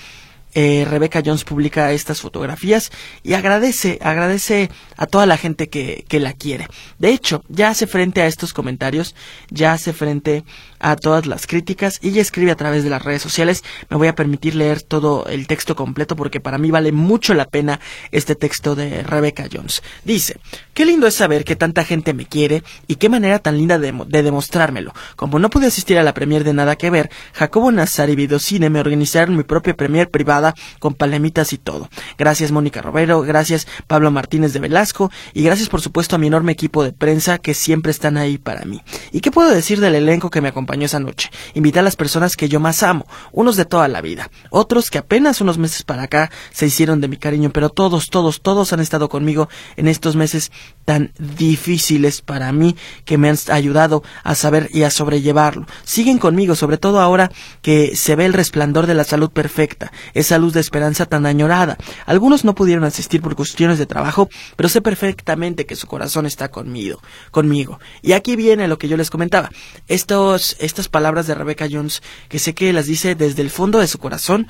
eh, 0.53 0.86
Rebecca 0.89 1.22
Jones 1.25 1.43
publica 1.43 1.91
estas 1.91 2.22
fotografías 2.22 2.91
y 3.24 3.34
agradece, 3.34 4.00
agradece 4.01 4.70
a 4.98 5.08
toda 5.08 5.25
la 5.25 5.38
gente 5.38 5.70
que, 5.70 6.05
que 6.08 6.20
la 6.20 6.34
quiere. 6.34 6.67
De 7.00 7.10
hecho, 7.10 7.43
ya 7.48 7.70
hace 7.70 7.88
frente 7.88 8.22
a 8.22 8.27
estos 8.27 8.53
comentarios, 8.53 9.15
ya 9.50 9.74
hace 9.74 9.93
frente 9.93 10.43
a 10.79 10.96
todas 10.96 11.25
las 11.27 11.48
críticas 11.48 12.00
y 12.01 12.10
ella 12.10 12.22
escribe 12.22 12.51
a 12.51 12.55
través 12.55 12.84
de 12.84 12.89
las 12.89 13.03
redes 13.03 13.22
sociales. 13.22 13.63
Me 13.89 13.98
voy 13.98 14.08
a 14.08 14.15
permitir 14.15 14.55
leer 14.55 14.81
todo 14.81 15.25
el 15.27 15.48
texto 15.48 15.75
completo 15.75 16.15
porque 16.15 16.39
para 16.39 16.58
mí 16.58 16.72
vale 16.72 16.91
mucho 16.91 17.34
la 17.34 17.46
pena 17.46 17.79
este 18.12 18.36
texto 18.36 18.75
de 18.75 19.03
Rebecca 19.03 19.48
Jones. 19.51 19.84
Dice, 20.03 20.39
qué 20.74 20.86
lindo 20.86 21.08
es 21.08 21.15
saber 21.15 21.46
que 21.46 21.55
tanta 21.55 21.86
gente 21.86 22.13
me 22.13 22.25
quiere 22.25 22.63
y 22.88 22.96
qué 22.96 23.10
manera 23.10 23.39
tan 23.39 23.58
linda 23.58 23.77
de, 23.77 23.93
demostrármelo. 24.24 24.93
Como 25.15 25.39
no 25.39 25.50
pude 25.50 25.67
asistir 25.67 25.98
a 25.98 26.03
la 26.03 26.13
premier 26.13 26.43
de 26.43 26.53
Nada 26.53 26.75
que 26.75 26.89
Ver, 26.89 27.10
Jacobo 27.34 27.72
Nazar 27.72 28.10
y 28.10 28.15
Videocine 28.15 28.70
me 28.70 28.79
organizaron 28.79 29.38
mi 29.38 29.43
propia 29.43 29.75
premier 29.75 30.10
privada 30.10 30.40
con 30.79 30.93
palemitas 30.93 31.53
y 31.53 31.57
todo. 31.57 31.89
Gracias 32.17 32.51
Mónica 32.51 32.81
Robero, 32.81 33.21
gracias 33.21 33.67
Pablo 33.88 34.12
Martínez 34.12 34.53
de 34.53 34.60
Velasco 34.60 35.12
y 35.33 35.43
gracias 35.43 35.69
por 35.69 35.81
supuesto 35.81 36.15
a 36.15 36.19
mi 36.19 36.27
enorme 36.27 36.51
equipo 36.51 36.83
de 36.83 36.91
prensa 36.91 37.38
que 37.38 37.53
siempre 37.53 37.91
están 37.91 38.17
ahí 38.17 38.38
para 38.38 38.65
mí. 38.65 38.81
¿Y 39.12 39.21
qué 39.21 39.31
puedo 39.31 39.50
decir 39.50 39.79
del 39.79 39.95
elenco 39.95 40.29
que 40.29 40.41
me 40.41 40.50
acompaña? 40.50 40.81
esa 40.86 41.00
noche. 41.00 41.29
Invité 41.53 41.79
a 41.79 41.83
las 41.83 41.95
personas 41.95 42.36
que 42.36 42.50
yo 42.50 42.60
más 42.60 42.83
amo, 42.83 43.05
unos 43.31 43.55
de 43.55 43.65
toda 43.65 43.88
la 43.88 44.01
vida, 44.01 44.29
otros 44.50 44.89
que 44.89 44.98
apenas 44.98 45.41
unos 45.41 45.57
meses 45.57 45.83
para 45.83 46.03
acá 46.03 46.31
se 46.51 46.65
hicieron 46.65 47.01
de 47.01 47.07
mi 47.07 47.17
cariño, 47.17 47.51
pero 47.51 47.69
todos, 47.69 48.10
todos, 48.10 48.41
todos 48.41 48.74
han 48.74 48.79
estado 48.79 49.10
conmigo 49.10 49.50
en 49.75 49.88
estos 49.88 50.15
meses 50.15 50.51
tan 50.86 51.12
difíciles 51.19 52.21
para 52.21 52.51
mí 52.51 52.75
que 53.05 53.17
me 53.17 53.29
han 53.29 53.38
ayudado 53.50 54.03
a 54.24 54.36
saber 54.36 54.69
y 54.71 54.83
a 54.83 54.91
sobrellevarlo. 54.91 55.65
Siguen 55.83 56.17
conmigo, 56.17 56.55
sobre 56.55 56.77
todo 56.77 57.00
ahora 57.00 57.31
que 57.62 57.95
se 57.95 58.15
ve 58.15 58.25
el 58.25 58.33
resplandor 58.33 58.88
de 58.88 58.95
la 58.95 59.03
salud 59.03 59.29
perfecta, 59.29 59.91
esa 60.31 60.38
luz 60.38 60.53
de 60.53 60.61
esperanza 60.61 61.05
tan 61.05 61.25
añorada. 61.25 61.77
Algunos 62.05 62.45
no 62.45 62.55
pudieron 62.55 62.85
asistir 62.85 63.21
por 63.21 63.35
cuestiones 63.35 63.77
de 63.77 63.85
trabajo, 63.85 64.29
pero 64.55 64.69
sé 64.69 64.81
perfectamente 64.81 65.65
que 65.65 65.75
su 65.75 65.88
corazón 65.88 66.25
está 66.25 66.50
conmigo, 66.50 67.01
conmigo. 67.31 67.81
Y 68.01 68.13
aquí 68.13 68.38
viene 68.38 68.69
lo 68.69 68.77
que 68.77 68.88
yo 68.88 68.95
les 68.95 69.09
comentaba. 69.09 69.50
Estos, 69.89 70.55
estas 70.61 70.88
palabras 70.88 71.27
de 71.27 71.35
Rebecca 71.35 71.67
Jones, 71.69 72.01
que 72.29 72.39
sé 72.39 72.53
que 72.53 72.71
las 72.71 72.85
dice 72.85 73.13
desde 73.13 73.41
el 73.41 73.50
fondo 73.50 73.79
de 73.79 73.88
su 73.88 73.97
corazón 73.97 74.47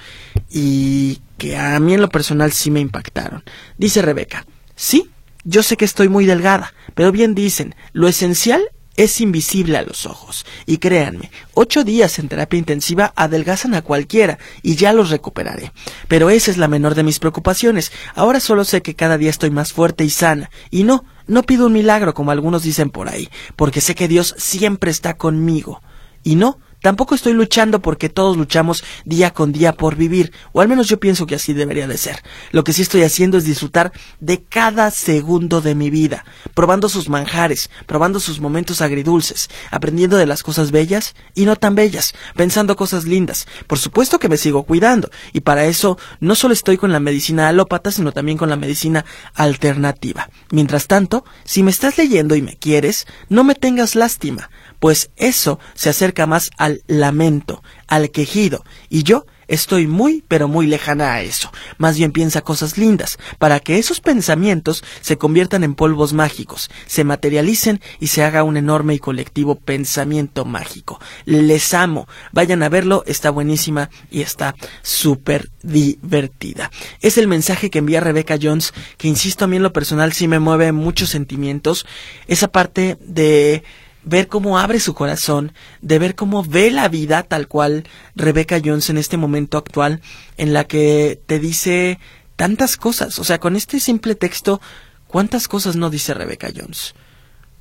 y 0.52 1.22
que 1.40 1.58
a 1.58 1.80
mí 1.80 1.96
en 1.96 2.02
lo 2.02 2.10
personal 2.10 2.52
sí 2.52 2.70
me 2.70 2.80
impactaron. 2.80 3.44
Dice 3.80 4.04
Rebeca, 4.04 4.46
sí, 4.76 5.10
yo 5.44 5.64
sé 5.64 5.78
que 5.78 5.86
estoy 5.86 6.10
muy 6.10 6.28
delgada, 6.28 6.76
pero 6.94 7.12
bien 7.12 7.34
dicen, 7.34 7.74
lo 7.92 8.08
esencial 8.08 8.62
es 9.04 9.22
invisible 9.22 9.78
a 9.78 9.82
los 9.82 10.06
ojos. 10.06 10.46
Y 10.66 10.78
créanme, 10.78 11.32
ocho 11.54 11.84
días 11.84 12.20
en 12.20 12.28
terapia 12.28 12.58
intensiva 12.58 13.14
adelgazan 13.16 13.74
a 13.74 13.82
cualquiera 13.82 14.38
y 14.62 14.76
ya 14.76 14.94
los 14.94 15.10
recuperaré. 15.10 15.72
Pero 16.08 16.30
esa 16.30 16.52
es 16.52 16.58
la 16.58 16.68
menor 16.68 16.96
de 16.96 17.04
mis 17.04 17.20
preocupaciones. 17.20 17.92
Ahora 18.16 18.40
solo 18.40 18.64
sé 18.64 18.82
que 18.82 18.96
cada 18.96 19.18
día 19.18 19.30
estoy 19.30 19.50
más 19.50 19.74
fuerte 19.74 20.04
y 20.04 20.10
sana. 20.10 20.50
Y 20.70 20.84
no, 20.84 21.06
no 21.28 21.44
pido 21.44 21.68
un 21.68 21.74
milagro 21.74 22.14
como 22.14 22.32
algunos 22.32 22.64
dicen 22.64 22.90
por 22.90 23.10
ahí, 23.10 23.30
porque 23.56 23.82
sé 23.82 23.96
que 23.96 24.08
Dios 24.08 24.36
siempre 24.38 24.92
está 24.92 25.16
conmigo. 25.16 25.82
Y 26.24 26.36
no, 26.36 26.60
Tampoco 26.82 27.14
estoy 27.14 27.34
luchando 27.34 27.80
porque 27.80 28.10
todos 28.10 28.38
luchamos 28.38 28.84
día 29.06 29.32
con 29.32 29.52
día 29.52 29.74
por 29.74 29.96
vivir, 29.96 30.34
o 30.52 30.62
al 30.62 30.68
menos 30.68 30.88
yo 30.88 31.00
pienso 31.00 31.28
que 31.28 31.36
así 31.36 31.54
debería 31.54 31.88
de 31.88 31.98
ser. 31.98 32.24
Lo 32.52 32.64
que 32.64 32.74
sí 32.74 32.82
estoy 32.82 33.04
haciendo 33.04 33.38
es 33.38 33.46
disfrutar 33.46 33.92
de 34.20 34.44
cada 34.44 34.90
segundo 34.90 35.62
de 35.62 35.76
mi 35.76 35.92
vida, 35.92 36.26
probando 36.56 36.90
sus 36.90 37.08
manjares, 37.08 37.70
probando 37.86 38.20
sus 38.20 38.40
momentos 38.40 38.82
agridulces, 38.82 39.50
aprendiendo 39.70 40.18
de 40.18 40.26
las 40.26 40.42
cosas 40.42 40.72
bellas 40.72 41.14
y 41.36 41.46
no 41.46 41.56
tan 41.56 41.76
bellas, 41.76 42.14
pensando 42.36 42.76
cosas 42.76 43.06
lindas. 43.06 43.48
Por 43.68 43.78
supuesto 43.78 44.18
que 44.18 44.30
me 44.30 44.38
sigo 44.38 44.64
cuidando, 44.64 45.12
y 45.34 45.42
para 45.42 45.66
eso 45.66 46.00
no 46.20 46.34
solo 46.34 46.56
estoy 46.56 46.78
con 46.78 46.92
la 46.92 47.00
medicina 47.00 47.48
alópata, 47.48 47.92
sino 47.92 48.12
también 48.12 48.40
con 48.40 48.50
la 48.50 48.56
medicina 48.56 49.06
alternativa. 49.36 50.30
Mientras 50.50 50.88
tanto, 50.88 51.26
si 51.44 51.62
me 51.62 51.70
estás 51.70 52.00
leyendo 52.00 52.36
y 52.36 52.42
me 52.42 52.58
quieres, 52.58 53.06
no 53.30 53.44
me 53.44 53.54
tengas 53.54 53.94
lástima 53.94 54.50
pues 54.82 55.12
eso 55.16 55.60
se 55.76 55.90
acerca 55.92 56.26
más 56.26 56.50
al 56.58 56.82
lamento, 56.88 57.64
al 57.86 58.10
quejido, 58.10 58.66
y 58.90 59.04
yo 59.04 59.28
estoy 59.48 59.86
muy 59.86 60.24
pero 60.28 60.48
muy 60.48 60.66
lejana 60.66 61.14
a 61.14 61.22
eso. 61.22 61.52
Más 61.78 61.98
bien 61.98 62.12
piensa 62.12 62.42
cosas 62.42 62.80
lindas, 62.80 63.20
para 63.38 63.60
que 63.60 63.78
esos 63.78 64.00
pensamientos 64.00 64.84
se 65.02 65.20
conviertan 65.20 65.64
en 65.64 65.76
polvos 65.76 66.14
mágicos, 66.14 66.72
se 66.88 67.04
materialicen 67.04 67.80
y 68.00 68.08
se 68.08 68.24
haga 68.24 68.44
un 68.44 68.58
enorme 68.58 68.96
y 68.96 69.00
colectivo 69.00 69.54
pensamiento 69.54 70.46
mágico. 70.46 71.00
Les 71.26 71.76
amo, 71.76 72.08
vayan 72.32 72.64
a 72.64 72.70
verlo, 72.70 73.04
está 73.06 73.30
buenísima 73.30 73.92
y 74.10 74.22
está 74.22 74.56
súper 74.82 75.52
divertida. 75.62 76.72
Es 77.02 77.20
el 77.20 77.28
mensaje 77.28 77.70
que 77.70 77.80
envía 77.80 78.00
Rebecca 78.00 78.40
Jones, 78.42 78.74
que 78.98 79.08
insisto 79.08 79.46
a 79.46 79.48
mí 79.48 79.58
en 79.58 79.64
lo 79.64 79.74
personal 79.74 80.12
sí 80.12 80.28
me 80.28 80.40
mueve 80.40 80.72
muchos 80.72 81.10
sentimientos, 81.10 81.86
esa 82.26 82.48
parte 82.48 82.98
de 83.00 83.64
ver 84.04 84.28
cómo 84.28 84.58
abre 84.58 84.80
su 84.80 84.94
corazón, 84.94 85.54
de 85.82 86.00
ver 86.00 86.16
cómo 86.16 86.44
ve 86.44 86.72
la 86.72 86.88
vida 86.88 87.24
tal 87.24 87.48
cual 87.48 87.86
Rebecca 88.16 88.60
Jones 88.64 88.90
en 88.90 88.98
este 88.98 89.18
momento 89.18 89.58
actual, 89.58 90.02
en 90.38 90.54
la 90.54 90.66
que 90.66 91.20
te 91.26 91.40
dice 91.40 92.00
tantas 92.36 92.78
cosas. 92.78 93.20
O 93.20 93.24
sea, 93.24 93.40
con 93.40 93.56
este 93.56 93.80
simple 93.80 94.16
texto, 94.16 94.62
¿cuántas 95.08 95.48
cosas 95.48 95.76
no 95.76 95.90
dice 95.90 96.14
Rebecca 96.14 96.50
Jones? 96.56 96.96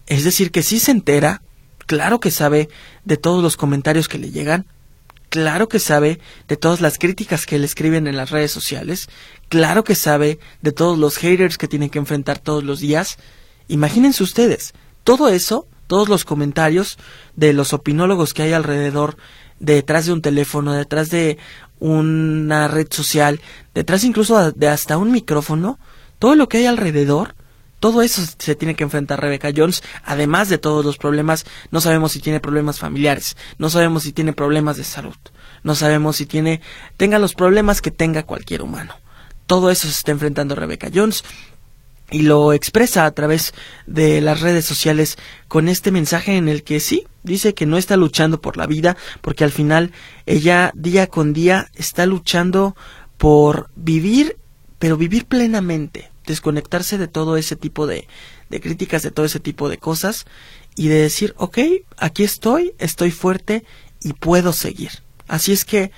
Es 0.06 0.24
decir, 0.24 0.50
que 0.50 0.62
sí 0.62 0.80
se 0.80 0.90
entera, 0.90 1.42
claro 1.86 2.20
que 2.20 2.30
sabe 2.30 2.68
de 3.04 3.16
todos 3.16 3.42
los 3.42 3.56
comentarios 3.56 4.08
que 4.08 4.18
le 4.18 4.30
llegan, 4.30 4.66
claro 5.28 5.68
que 5.68 5.78
sabe 5.78 6.20
de 6.48 6.56
todas 6.56 6.80
las 6.80 6.98
críticas 6.98 7.46
que 7.46 7.58
le 7.58 7.66
escriben 7.66 8.06
en 8.06 8.16
las 8.16 8.30
redes 8.30 8.50
sociales, 8.50 9.08
claro 9.48 9.84
que 9.84 9.94
sabe 9.94 10.38
de 10.62 10.72
todos 10.72 10.98
los 10.98 11.16
haters 11.16 11.58
que 11.58 11.68
tiene 11.68 11.90
que 11.90 11.98
enfrentar 11.98 12.38
todos 12.38 12.64
los 12.64 12.80
días. 12.80 13.18
Imagínense 13.68 14.22
ustedes, 14.22 14.72
todo 15.04 15.28
eso 15.28 15.68
todos 15.90 16.08
los 16.08 16.24
comentarios 16.24 16.98
de 17.34 17.52
los 17.52 17.72
opinólogos 17.72 18.32
que 18.32 18.44
hay 18.44 18.52
alrededor, 18.52 19.16
detrás 19.58 20.06
de 20.06 20.12
un 20.12 20.22
teléfono, 20.22 20.72
detrás 20.72 21.10
de 21.10 21.36
una 21.80 22.68
red 22.68 22.86
social, 22.88 23.40
detrás 23.74 24.04
incluso 24.04 24.52
de 24.52 24.68
hasta 24.68 24.98
un 24.98 25.10
micrófono, 25.10 25.80
todo 26.20 26.36
lo 26.36 26.48
que 26.48 26.58
hay 26.58 26.66
alrededor, 26.66 27.34
todo 27.80 28.02
eso 28.02 28.22
se 28.38 28.54
tiene 28.54 28.76
que 28.76 28.84
enfrentar 28.84 29.20
Rebecca 29.20 29.50
Jones, 29.54 29.82
además 30.04 30.48
de 30.48 30.58
todos 30.58 30.84
los 30.84 30.96
problemas, 30.96 31.44
no 31.72 31.80
sabemos 31.80 32.12
si 32.12 32.20
tiene 32.20 32.38
problemas 32.38 32.78
familiares, 32.78 33.36
no 33.58 33.68
sabemos 33.68 34.04
si 34.04 34.12
tiene 34.12 34.32
problemas 34.32 34.76
de 34.76 34.84
salud, 34.84 35.16
no 35.64 35.74
sabemos 35.74 36.18
si 36.18 36.26
tiene, 36.26 36.60
tenga 36.98 37.18
los 37.18 37.34
problemas 37.34 37.82
que 37.82 37.90
tenga 37.90 38.22
cualquier 38.22 38.62
humano. 38.62 38.94
Todo 39.46 39.72
eso 39.72 39.88
se 39.88 39.94
está 39.94 40.12
enfrentando 40.12 40.54
Rebecca 40.54 40.88
Jones 40.94 41.24
y 42.10 42.22
lo 42.22 42.52
expresa 42.52 43.06
a 43.06 43.10
través 43.12 43.54
de 43.86 44.20
las 44.20 44.40
redes 44.40 44.64
sociales 44.64 45.16
con 45.48 45.68
este 45.68 45.90
mensaje 45.90 46.36
en 46.36 46.48
el 46.48 46.62
que 46.62 46.80
sí, 46.80 47.06
dice 47.22 47.54
que 47.54 47.66
no 47.66 47.76
está 47.76 47.96
luchando 47.96 48.40
por 48.40 48.56
la 48.56 48.66
vida, 48.66 48.96
porque 49.20 49.44
al 49.44 49.52
final 49.52 49.92
ella 50.26 50.72
día 50.74 51.06
con 51.06 51.32
día 51.32 51.68
está 51.74 52.06
luchando 52.06 52.76
por 53.16 53.70
vivir, 53.76 54.36
pero 54.78 54.96
vivir 54.96 55.26
plenamente, 55.26 56.10
desconectarse 56.26 56.98
de 56.98 57.08
todo 57.08 57.36
ese 57.36 57.56
tipo 57.56 57.86
de, 57.86 58.08
de 58.48 58.60
críticas, 58.60 59.02
de 59.02 59.10
todo 59.10 59.26
ese 59.26 59.40
tipo 59.40 59.68
de 59.68 59.78
cosas, 59.78 60.26
y 60.76 60.88
de 60.88 61.02
decir, 61.02 61.34
ok, 61.36 61.58
aquí 61.96 62.24
estoy, 62.24 62.74
estoy 62.78 63.10
fuerte 63.10 63.64
y 64.02 64.14
puedo 64.14 64.52
seguir. 64.52 64.90
Así 65.28 65.52
es 65.52 65.64
que, 65.64 65.90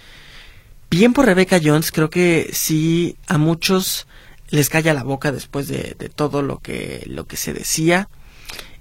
bien 0.90 1.12
por 1.12 1.26
Rebecca 1.26 1.60
Jones, 1.62 1.92
creo 1.92 2.10
que 2.10 2.50
sí 2.52 3.16
a 3.26 3.38
muchos 3.38 4.06
les 4.52 4.68
calla 4.68 4.94
la 4.94 5.02
boca 5.02 5.32
después 5.32 5.66
de, 5.66 5.96
de 5.98 6.08
todo 6.10 6.42
lo 6.42 6.58
que, 6.58 7.02
lo 7.06 7.26
que 7.26 7.36
se 7.36 7.54
decía. 7.54 8.08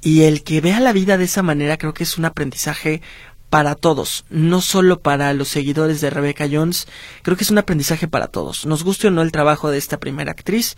Y 0.01 0.23
el 0.23 0.43
que 0.43 0.59
vea 0.59 0.79
la 0.81 0.93
vida 0.93 1.17
de 1.17 1.23
esa 1.23 1.43
manera 1.43 1.77
creo 1.77 1.93
que 1.93 2.03
es 2.03 2.17
un 2.17 2.25
aprendizaje 2.25 3.01
para 3.49 3.75
todos, 3.75 4.23
no 4.29 4.61
solo 4.61 5.01
para 5.01 5.33
los 5.33 5.49
seguidores 5.49 5.99
de 5.99 6.09
Rebecca 6.09 6.47
Jones, 6.49 6.87
creo 7.21 7.35
que 7.35 7.43
es 7.43 7.51
un 7.51 7.57
aprendizaje 7.57 8.07
para 8.07 8.27
todos. 8.27 8.65
Nos 8.65 8.83
guste 8.83 9.07
o 9.07 9.11
no 9.11 9.21
el 9.21 9.33
trabajo 9.33 9.69
de 9.69 9.77
esta 9.77 9.99
primera 9.99 10.31
actriz, 10.31 10.77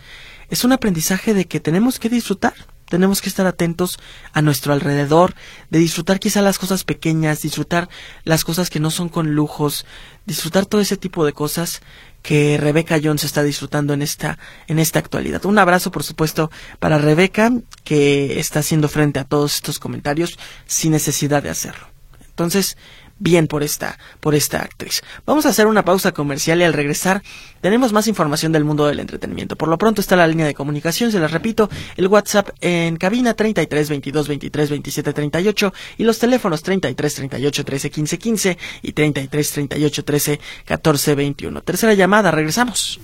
es 0.50 0.64
un 0.64 0.72
aprendizaje 0.72 1.36
de 1.36 1.46
que 1.46 1.60
tenemos 1.60 2.00
que 2.00 2.10
disfrutar, 2.10 2.56
tenemos 2.90 3.22
que 3.22 3.30
estar 3.30 3.46
atentos 3.46 4.00
a 4.34 4.42
nuestro 4.42 4.74
alrededor, 4.74 5.36
de 5.70 5.80
disfrutar 5.80 6.20
quizá 6.20 6.42
las 6.42 6.58
cosas 6.58 6.84
pequeñas, 6.84 7.44
disfrutar 7.44 7.90
las 8.24 8.44
cosas 8.44 8.72
que 8.72 8.80
no 8.80 8.90
son 8.90 9.08
con 9.08 9.36
lujos, 9.36 9.86
disfrutar 10.26 10.66
todo 10.66 10.82
ese 10.82 10.98
tipo 10.98 11.26
de 11.26 11.34
cosas 11.34 11.82
que 12.24 12.58
Rebeca 12.58 13.00
Jones 13.04 13.26
está 13.26 13.44
disfrutando 13.44 13.94
en 13.94 14.02
esta, 14.02 14.40
en 14.68 14.80
esta 14.80 14.98
actualidad. 14.98 15.46
Un 15.46 15.60
abrazo, 15.60 15.92
por 15.92 16.04
supuesto, 16.04 16.50
para 16.80 16.98
Rebeca, 16.98 17.52
que 17.84 18.40
está 18.40 18.62
haciendo 18.62 18.90
frente 18.90 19.20
a 19.20 19.26
todos 19.26 19.54
estos 19.56 19.78
comentarios 19.78 20.40
sin 20.66 20.94
necesidad 20.94 21.44
de 21.44 21.50
hacerlo. 21.50 21.93
Entonces, 22.34 22.78
bien 23.20 23.48
por 23.48 23.64
esta, 23.64 23.98
por 24.20 24.36
esta 24.36 24.60
actriz. 24.60 25.02
Vamos 25.26 25.46
a 25.46 25.50
hacer 25.50 25.68
una 25.68 25.86
pausa 25.86 26.12
comercial 26.12 26.60
y 26.60 26.64
al 26.64 26.74
regresar 26.74 27.22
tenemos 27.62 27.94
más 27.94 28.08
información 28.08 28.52
del 28.52 28.66
mundo 28.66 28.86
del 28.86 29.00
entretenimiento. 29.00 29.56
Por 29.56 29.70
lo 29.70 29.78
pronto 29.78 30.02
está 30.02 30.16
la 30.16 30.28
línea 30.28 30.46
de 30.46 30.54
comunicación, 30.54 31.12
se 31.12 31.20
las 31.20 31.32
repito, 31.32 31.70
el 31.96 32.08
WhatsApp 32.08 32.50
en 32.60 32.98
cabina 32.98 33.34
33 33.34 33.90
22 33.90 34.28
23 34.28 34.70
27 34.70 35.14
38 35.14 35.74
y 35.98 36.04
los 36.04 36.20
teléfonos 36.20 36.64
33 36.64 37.16
38 37.16 37.66
13 37.66 37.90
15 37.92 38.18
15 38.18 38.58
y 38.82 38.92
33 38.92 39.52
38 39.52 40.04
13 40.04 40.40
14 40.66 41.16
21. 41.16 41.62
Tercera 41.62 41.94
llamada, 41.94 42.32
regresamos. 42.32 43.00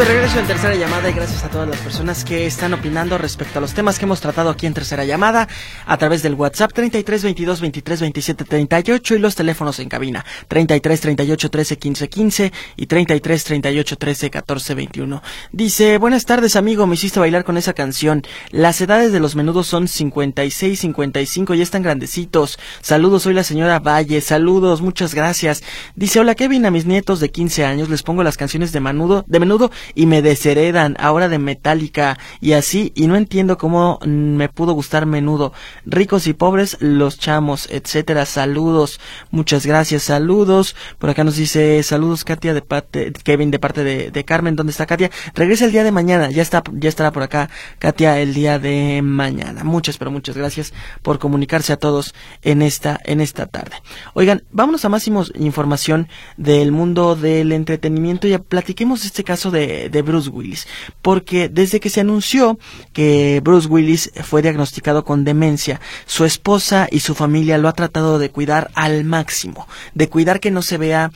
Monterrey 0.00 0.19
en 0.36 0.46
tercera 0.46 0.76
llamada 0.76 1.10
y 1.10 1.12
gracias 1.12 1.42
a 1.42 1.48
todas 1.48 1.68
las 1.68 1.78
personas 1.80 2.24
que 2.24 2.46
están 2.46 2.72
opinando 2.72 3.18
respecto 3.18 3.58
a 3.58 3.60
los 3.60 3.74
temas 3.74 3.98
que 3.98 4.04
hemos 4.04 4.20
tratado 4.20 4.48
aquí 4.48 4.66
en 4.66 4.74
tercera 4.74 5.04
llamada 5.04 5.48
a 5.86 5.96
través 5.96 6.22
del 6.22 6.34
WhatsApp 6.34 6.72
33 6.72 7.24
22 7.24 7.60
23 7.60 8.00
27 8.00 8.44
38 8.44 9.14
y 9.16 9.18
los 9.18 9.34
teléfonos 9.34 9.80
en 9.80 9.88
cabina 9.88 10.24
33 10.46 11.00
38 11.00 11.50
13 11.50 11.78
15 11.78 12.08
15 12.08 12.52
y 12.76 12.86
33 12.86 13.44
38 13.44 13.96
13 13.96 14.30
14 14.30 14.74
21. 14.74 15.22
Dice, 15.50 15.98
buenas 15.98 16.24
tardes 16.26 16.54
amigo, 16.54 16.86
me 16.86 16.94
hiciste 16.94 17.18
bailar 17.18 17.42
con 17.42 17.56
esa 17.56 17.72
canción. 17.72 18.22
Las 18.50 18.80
edades 18.80 19.10
de 19.10 19.18
los 19.18 19.34
menudos 19.34 19.66
son 19.66 19.88
56, 19.88 20.78
55 20.78 21.54
y 21.54 21.60
están 21.60 21.82
grandecitos. 21.82 22.56
Saludos, 22.82 23.24
soy 23.24 23.34
la 23.34 23.42
señora 23.42 23.80
Valle, 23.80 24.20
saludos, 24.20 24.80
muchas 24.80 25.12
gracias. 25.12 25.64
Dice, 25.96 26.20
hola 26.20 26.36
Kevin, 26.36 26.66
a 26.66 26.70
mis 26.70 26.86
nietos 26.86 27.18
de 27.18 27.30
15 27.30 27.64
años 27.64 27.88
les 27.88 28.04
pongo 28.04 28.22
las 28.22 28.36
canciones 28.36 28.70
de 28.70 28.78
menudo, 28.78 29.24
de 29.26 29.40
menudo 29.40 29.72
y 29.96 30.06
me 30.06 30.19
desheredan, 30.22 30.96
ahora 30.98 31.28
de 31.28 31.38
Metallica 31.38 32.18
y 32.40 32.52
así, 32.52 32.92
y 32.94 33.06
no 33.06 33.16
entiendo 33.16 33.58
cómo 33.58 33.98
me 34.04 34.48
pudo 34.48 34.72
gustar 34.72 35.06
menudo. 35.06 35.52
Ricos 35.84 36.26
y 36.26 36.32
pobres, 36.32 36.76
los 36.80 37.18
chamos, 37.18 37.68
etcétera. 37.70 38.26
Saludos, 38.26 39.00
muchas 39.30 39.66
gracias, 39.66 40.04
saludos. 40.04 40.76
Por 40.98 41.10
acá 41.10 41.24
nos 41.24 41.36
dice 41.36 41.82
saludos 41.82 42.24
Katia 42.24 42.54
de 42.54 42.62
parte, 42.62 43.12
Kevin 43.24 43.50
de 43.50 43.58
parte 43.58 43.84
de, 43.84 44.10
de 44.10 44.24
Carmen, 44.24 44.56
¿dónde 44.56 44.72
está 44.72 44.86
Katia? 44.86 45.10
Regresa 45.34 45.64
el 45.64 45.72
día 45.72 45.84
de 45.84 45.92
mañana, 45.92 46.30
ya 46.30 46.42
está, 46.42 46.62
ya 46.72 46.88
estará 46.88 47.12
por 47.12 47.22
acá 47.22 47.50
Katia 47.78 48.18
el 48.20 48.34
día 48.34 48.58
de 48.58 49.00
mañana. 49.02 49.64
Muchas, 49.64 49.98
pero 49.98 50.10
muchas 50.10 50.36
gracias 50.36 50.72
por 51.02 51.18
comunicarse 51.18 51.72
a 51.72 51.76
todos 51.76 52.14
en 52.42 52.62
esta, 52.62 52.98
en 53.04 53.20
esta 53.20 53.46
tarde. 53.46 53.76
Oigan, 54.14 54.42
vámonos 54.50 54.84
a 54.84 54.88
máximos 54.88 55.32
información 55.36 56.08
del 56.36 56.72
mundo 56.72 57.16
del 57.16 57.52
entretenimiento 57.52 58.26
y 58.26 58.36
platiquemos 58.38 59.04
este 59.04 59.24
caso 59.24 59.50
de 59.50 59.88
Bruce 60.10 60.30
Willis, 60.30 60.66
porque 61.02 61.48
desde 61.48 61.80
que 61.80 61.90
se 61.90 62.00
anunció 62.00 62.58
que 62.92 63.40
Bruce 63.42 63.68
Willis 63.68 64.10
fue 64.22 64.42
diagnosticado 64.42 65.04
con 65.04 65.24
demencia, 65.24 65.80
su 66.06 66.24
esposa 66.24 66.88
y 66.90 67.00
su 67.00 67.14
familia 67.14 67.58
lo 67.58 67.68
ha 67.68 67.72
tratado 67.72 68.18
de 68.18 68.30
cuidar 68.30 68.70
al 68.74 69.04
máximo, 69.04 69.68
de 69.94 70.08
cuidar 70.08 70.40
que 70.40 70.50
no 70.50 70.62
se 70.62 70.78
vea 70.78 71.12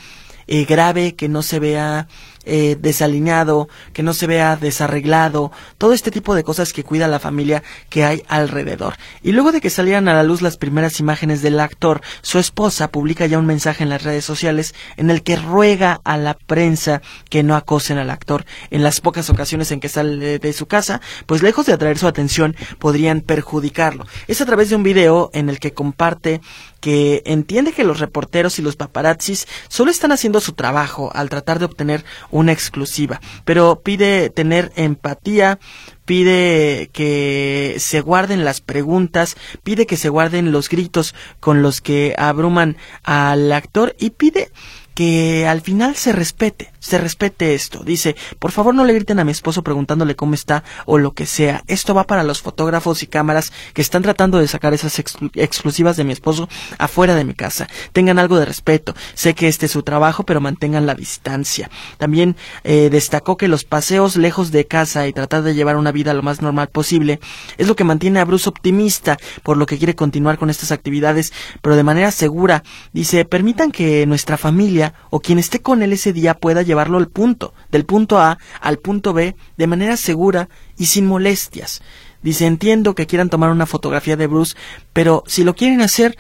eh, 0.47 0.65
grave, 0.65 1.15
que 1.15 1.29
no 1.29 1.43
se 1.43 1.59
vea 1.59 2.07
eh, 2.47 2.77
desalineado, 2.79 3.69
que 3.93 4.03
no 4.03 4.15
se 4.15 4.27
vea 4.27 4.57
desarreglado, 4.57 5.53
todo 5.79 5.93
este 5.93 6.11
tipo 6.11 6.35
de 6.35 6.45
cosas 6.45 6.73
que 6.73 6.85
cuida 6.85 7.09
la 7.09 7.19
familia 7.19 7.63
que 7.89 8.05
hay 8.05 8.23
alrededor. 8.29 8.95
Y 9.23 9.33
luego 9.33 9.53
de 9.53 9.61
que 9.61 9.71
salieran 9.71 10.09
a 10.09 10.15
la 10.15 10.23
luz 10.23 10.43
las 10.43 10.57
primeras 10.57 11.01
imágenes 11.01 11.43
del 11.43 11.61
actor, 11.61 12.01
su 12.23 12.39
esposa 12.39 12.89
publica 12.89 13.27
ya 13.27 13.39
un 13.39 13.47
mensaje 13.47 13.83
en 13.83 13.91
las 13.91 14.03
redes 14.03 14.25
sociales 14.25 14.75
en 14.97 15.11
el 15.11 15.23
que 15.23 15.37
ruega 15.37 16.01
a 16.05 16.17
la 16.17 16.35
prensa 16.35 17.03
que 17.31 17.43
no 17.43 17.57
acosen 17.57 17.99
al 17.99 18.11
actor 18.11 18.45
en 18.71 18.83
las 18.83 19.01
pocas 19.01 19.31
ocasiones 19.31 19.71
en 19.71 19.81
que 19.81 19.89
sale 19.89 20.39
de 20.39 20.53
su 20.53 20.67
casa, 20.67 21.01
pues 21.27 21.43
lejos 21.43 21.67
de 21.67 21.73
atraer 21.73 21.99
su 21.99 22.07
atención 22.07 22.57
podrían 22.79 23.21
perjudicarlo. 23.21 24.07
Es 24.29 24.41
a 24.41 24.47
través 24.47 24.71
de 24.71 24.77
un 24.77 24.83
video 24.83 25.31
en 25.33 25.49
el 25.49 25.59
que 25.59 25.73
comparte 25.73 26.41
que 26.85 27.23
entiende 27.25 27.73
que 27.73 27.83
los 27.83 27.99
reporteros 27.99 28.59
y 28.59 28.63
los 28.63 28.77
paparazzis 28.77 29.49
solo 29.69 29.91
están 29.91 30.13
haciendo 30.13 30.39
su 30.43 30.53
trabajo 30.53 31.11
al 31.15 31.31
tratar 31.31 31.59
de 31.59 31.65
obtener 31.65 32.05
una 32.31 32.53
exclusiva, 32.53 33.23
pero 33.47 33.81
pide 33.83 34.29
tener 34.29 34.71
empatía, 34.77 35.59
pide 36.05 36.91
que 36.93 37.77
se 37.79 38.03
guarden 38.03 38.45
las 38.45 38.61
preguntas, 38.61 39.39
pide 39.63 39.87
que 39.87 39.97
se 39.97 40.11
guarden 40.11 40.53
los 40.53 40.69
gritos 40.69 41.15
con 41.41 41.63
los 41.63 41.81
que 41.81 42.15
abruman 42.19 42.77
al 43.03 43.51
actor 43.53 43.97
y 43.99 44.11
pide 44.11 44.51
que 44.95 45.47
al 45.47 45.63
final 45.63 45.97
se 45.97 46.13
respete, 46.13 46.71
se 46.85 46.99
respete 46.99 47.55
esto. 47.55 47.83
Dice, 47.83 48.15
por 48.39 48.53
favor 48.53 48.75
no 48.75 48.85
le 48.85 48.93
griten 48.93 49.19
a 49.19 49.25
mi 49.25 49.33
esposo 49.33 49.63
preguntándole 49.63 50.17
cómo 50.17 50.35
está 50.35 50.65
o 50.85 50.99
lo 50.99 51.13
que 51.13 51.25
sea. 51.25 51.63
Esto 51.67 51.95
va 51.95 52.05
para 52.05 52.23
los 52.25 52.43
fotógrafos 52.43 53.03
y 53.03 53.07
cámaras 53.07 53.53
que 53.73 53.81
están 53.81 54.03
tratando 54.03 54.39
de 54.39 54.49
sacar 54.49 54.75
esas 54.75 54.99
exclusivas 54.99 55.97
de 55.97 56.05
mi 56.05 56.13
esposo 56.13 56.47
afuera 56.77 57.15
de 57.15 57.25
mi 57.25 57.33
casa. 57.33 57.69
Tengan 57.95 58.19
algo 58.19 58.39
de 58.39 58.45
respeto. 58.45 58.95
Sé 59.15 59.35
que 59.35 59.49
este 59.49 59.65
es 59.65 59.73
su 59.73 59.83
trabajo, 59.83 60.25
pero 60.25 60.43
mantengan 60.43 60.85
la 60.85 60.95
distancia. 60.95 61.71
También 61.97 62.37
eh, 62.65 62.91
destacó 62.91 63.39
que 63.39 63.49
los 63.49 63.65
paseos 63.65 64.17
lejos 64.17 64.53
de 64.53 64.67
casa 64.67 65.09
y 65.09 65.15
tratar 65.15 65.43
de 65.43 65.55
llevar 65.55 65.77
una 65.77 65.91
vida 65.91 66.13
lo 66.13 66.23
más 66.23 66.43
normal 66.43 66.69
posible 66.69 67.19
es 67.57 67.67
lo 67.67 67.77
que 67.77 67.85
mantiene 67.85 68.21
a 68.21 68.27
Bruce 68.27 68.47
optimista, 68.47 69.17
por 69.43 69.57
lo 69.57 69.65
que 69.65 69.79
quiere 69.79 69.95
continuar 69.95 70.37
con 70.37 70.51
estas 70.51 70.71
actividades, 70.71 71.33
pero 71.63 71.77
de 71.77 71.83
manera 71.83 72.11
segura. 72.11 72.63
Dice, 72.93 73.25
permitan 73.25 73.73
que 73.73 74.05
nuestra 74.05 74.37
familia 74.37 74.93
o 75.09 75.21
quien 75.21 75.39
esté 75.39 75.63
con 75.63 75.83
él 75.83 75.95
ese 75.95 76.13
día 76.13 76.35
pueda 76.35 76.61
llevarlo 76.75 76.99
al 76.99 77.09
punto, 77.09 77.55
del 77.71 77.85
punto 77.85 78.19
A 78.19 78.39
al 78.61 78.79
punto 78.79 79.13
B, 79.13 79.37
de 79.57 79.67
manera 79.67 79.97
segura 79.97 80.49
y 80.77 80.87
sin 80.87 81.07
molestias. 81.07 81.83
Dice, 82.23 82.47
entiendo 82.47 82.95
que 82.95 83.07
quieran 83.07 83.31
tomar 83.31 83.51
una 83.51 83.67
fotografía 83.67 84.17
de 84.17 84.27
Bruce, 84.27 84.57
pero 84.93 85.23
si 85.27 85.45
lo 85.45 85.55
quieren 85.55 85.81
hacer, 85.83 86.17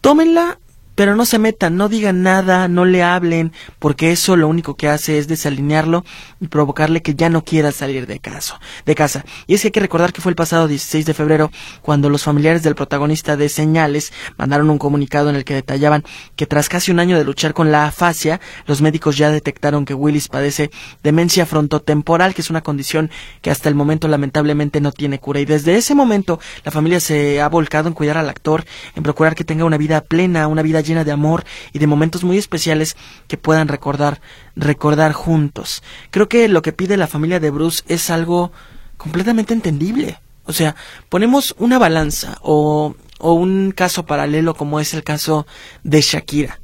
tómenla 0.00 0.58
pero 0.94 1.16
no 1.16 1.24
se 1.26 1.38
metan, 1.38 1.76
no 1.76 1.88
digan 1.88 2.22
nada, 2.22 2.68
no 2.68 2.84
le 2.84 3.02
hablen, 3.02 3.52
porque 3.78 4.12
eso 4.12 4.36
lo 4.36 4.48
único 4.48 4.76
que 4.76 4.88
hace 4.88 5.18
es 5.18 5.28
desalinearlo 5.28 6.04
y 6.40 6.48
provocarle 6.48 7.02
que 7.02 7.14
ya 7.14 7.28
no 7.28 7.44
quiera 7.44 7.72
salir 7.72 8.06
de, 8.06 8.20
caso, 8.20 8.58
de 8.86 8.94
casa. 8.94 9.24
Y 9.46 9.54
es 9.54 9.62
que 9.62 9.68
hay 9.68 9.72
que 9.72 9.80
recordar 9.80 10.12
que 10.12 10.20
fue 10.20 10.30
el 10.30 10.36
pasado 10.36 10.68
16 10.68 11.06
de 11.06 11.14
febrero 11.14 11.50
cuando 11.82 12.10
los 12.10 12.22
familiares 12.22 12.62
del 12.62 12.74
protagonista 12.74 13.36
de 13.36 13.48
Señales 13.48 14.12
mandaron 14.36 14.70
un 14.70 14.78
comunicado 14.78 15.30
en 15.30 15.36
el 15.36 15.44
que 15.44 15.54
detallaban 15.54 16.04
que 16.36 16.46
tras 16.46 16.68
casi 16.68 16.90
un 16.90 17.00
año 17.00 17.18
de 17.18 17.24
luchar 17.24 17.54
con 17.54 17.72
la 17.72 17.86
afasia, 17.86 18.40
los 18.66 18.80
médicos 18.80 19.16
ya 19.16 19.30
detectaron 19.30 19.84
que 19.84 19.94
Willis 19.94 20.28
padece 20.28 20.70
demencia 21.02 21.46
frontotemporal, 21.46 22.34
que 22.34 22.42
es 22.42 22.50
una 22.50 22.62
condición 22.62 23.10
que 23.42 23.50
hasta 23.50 23.68
el 23.68 23.74
momento 23.74 24.08
lamentablemente 24.08 24.80
no 24.80 24.92
tiene 24.92 25.18
cura. 25.18 25.40
Y 25.40 25.44
desde 25.44 25.76
ese 25.76 25.94
momento 25.94 26.38
la 26.64 26.70
familia 26.70 27.00
se 27.00 27.40
ha 27.40 27.48
volcado 27.48 27.88
en 27.88 27.94
cuidar 27.94 28.18
al 28.18 28.28
actor, 28.28 28.64
en 28.94 29.02
procurar 29.02 29.34
que 29.34 29.44
tenga 29.44 29.64
una 29.64 29.76
vida 29.76 30.00
plena, 30.02 30.46
una 30.46 30.62
vida 30.62 30.83
llena 30.84 31.04
de 31.04 31.12
amor 31.12 31.44
y 31.72 31.78
de 31.80 31.86
momentos 31.86 32.22
muy 32.22 32.38
especiales 32.38 32.96
que 33.26 33.36
puedan 33.36 33.68
recordar, 33.68 34.20
recordar 34.54 35.12
juntos. 35.12 35.82
Creo 36.10 36.28
que 36.28 36.48
lo 36.48 36.62
que 36.62 36.72
pide 36.72 36.96
la 36.96 37.08
familia 37.08 37.40
de 37.40 37.50
Bruce 37.50 37.82
es 37.88 38.10
algo 38.10 38.52
completamente 38.96 39.52
entendible. 39.52 40.20
O 40.44 40.52
sea, 40.52 40.76
ponemos 41.08 41.54
una 41.58 41.78
balanza 41.78 42.38
o, 42.42 42.94
o 43.18 43.32
un 43.32 43.72
caso 43.72 44.06
paralelo 44.06 44.54
como 44.54 44.78
es 44.78 44.94
el 44.94 45.02
caso 45.02 45.46
de 45.82 46.00
Shakira. 46.00 46.60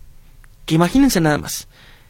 Que 0.67 0.75
imagínense 0.75 1.21
nada 1.21 1.39
más. 1.39 1.67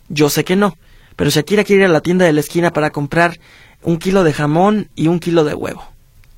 Yo 0.08 0.28
sé 0.28 0.44
que 0.44 0.56
no, 0.56 0.76
pero 1.16 1.30
Shakira 1.30 1.64
quiere 1.64 1.84
ir 1.84 1.88
a 1.88 1.92
la 1.92 2.00
tienda 2.00 2.24
de 2.24 2.32
la 2.32 2.40
esquina 2.40 2.72
para 2.72 2.90
comprar 2.90 3.38
un 3.82 3.98
kilo 3.98 4.24
de 4.24 4.32
jamón 4.32 4.88
y 4.96 5.08
un 5.08 5.20
kilo 5.20 5.44
de 5.44 5.54
huevo. 5.54 5.84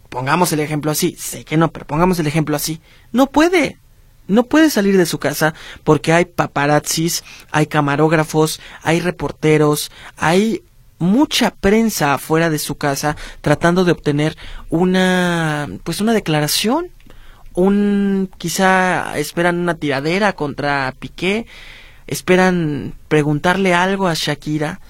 Pongamos 0.09 0.53
el 0.53 0.61
ejemplo 0.61 0.91
así. 0.91 1.17
Sé 1.19 1.45
que 1.45 1.57
no, 1.57 1.73
pero 1.73 1.87
pongamos 1.87 2.19
el 2.19 2.27
ejemplo 2.27 2.55
así. 2.55 2.81
No 3.13 3.29
puede 3.29 3.79
no 4.29 4.45
puede 4.45 4.71
salir 4.71 4.97
de 4.97 5.07
su 5.07 5.19
casa 5.19 5.55
porque 5.85 6.13
hay 6.13 6.25
paparazzis, 6.25 7.25
hay 7.51 7.67
camarógrafos, 7.67 8.61
hay 8.83 9.01
reporteros, 9.01 9.91
hay 10.17 10.63
mucha 10.99 11.51
prensa 11.51 12.15
afuera 12.15 12.49
de 12.49 12.59
su 12.59 12.77
casa 12.77 13.17
tratando 13.41 13.85
de 13.85 13.93
obtener 13.93 14.37
una 14.71 15.69
pues 15.85 16.01
una 16.01 16.13
declaración. 16.13 16.89
Un 17.55 18.31
quizá 18.39 19.19
esperan 19.19 19.59
una 19.59 19.75
tiradera 19.75 20.33
contra 20.33 20.95
Piqué 20.99 21.47
esperan 22.07 22.95
preguntarle 23.09 23.75
algo 23.75 24.07
a 24.07 24.15
Shakira 24.15 24.81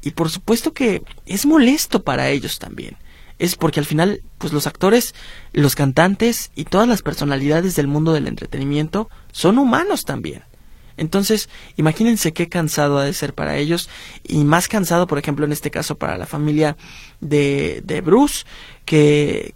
y 0.00 0.12
por 0.12 0.30
supuesto 0.30 0.72
que 0.72 1.02
es 1.26 1.44
molesto 1.44 2.02
para 2.04 2.30
ellos 2.30 2.58
también 2.58 2.96
es 3.38 3.56
porque 3.56 3.80
al 3.80 3.86
final, 3.86 4.22
pues 4.38 4.52
los 4.52 4.66
actores, 4.66 5.14
los 5.52 5.74
cantantes 5.74 6.50
y 6.54 6.64
todas 6.64 6.88
las 6.88 7.02
personalidades 7.02 7.76
del 7.76 7.86
mundo 7.86 8.12
del 8.12 8.28
entretenimiento 8.28 9.10
son 9.32 9.58
humanos 9.58 10.04
también. 10.04 10.42
Entonces, 10.96 11.48
imagínense 11.76 12.32
qué 12.32 12.48
cansado 12.48 12.98
ha 12.98 13.04
de 13.04 13.12
ser 13.12 13.34
para 13.34 13.56
ellos 13.56 13.90
y 14.26 14.44
más 14.44 14.68
cansado, 14.68 15.06
por 15.06 15.18
ejemplo, 15.18 15.44
en 15.44 15.52
este 15.52 15.70
caso 15.70 15.98
para 15.98 16.16
la 16.16 16.26
familia 16.26 16.76
de, 17.20 17.82
de 17.84 18.00
Bruce, 18.00 18.44
que, 18.86 19.54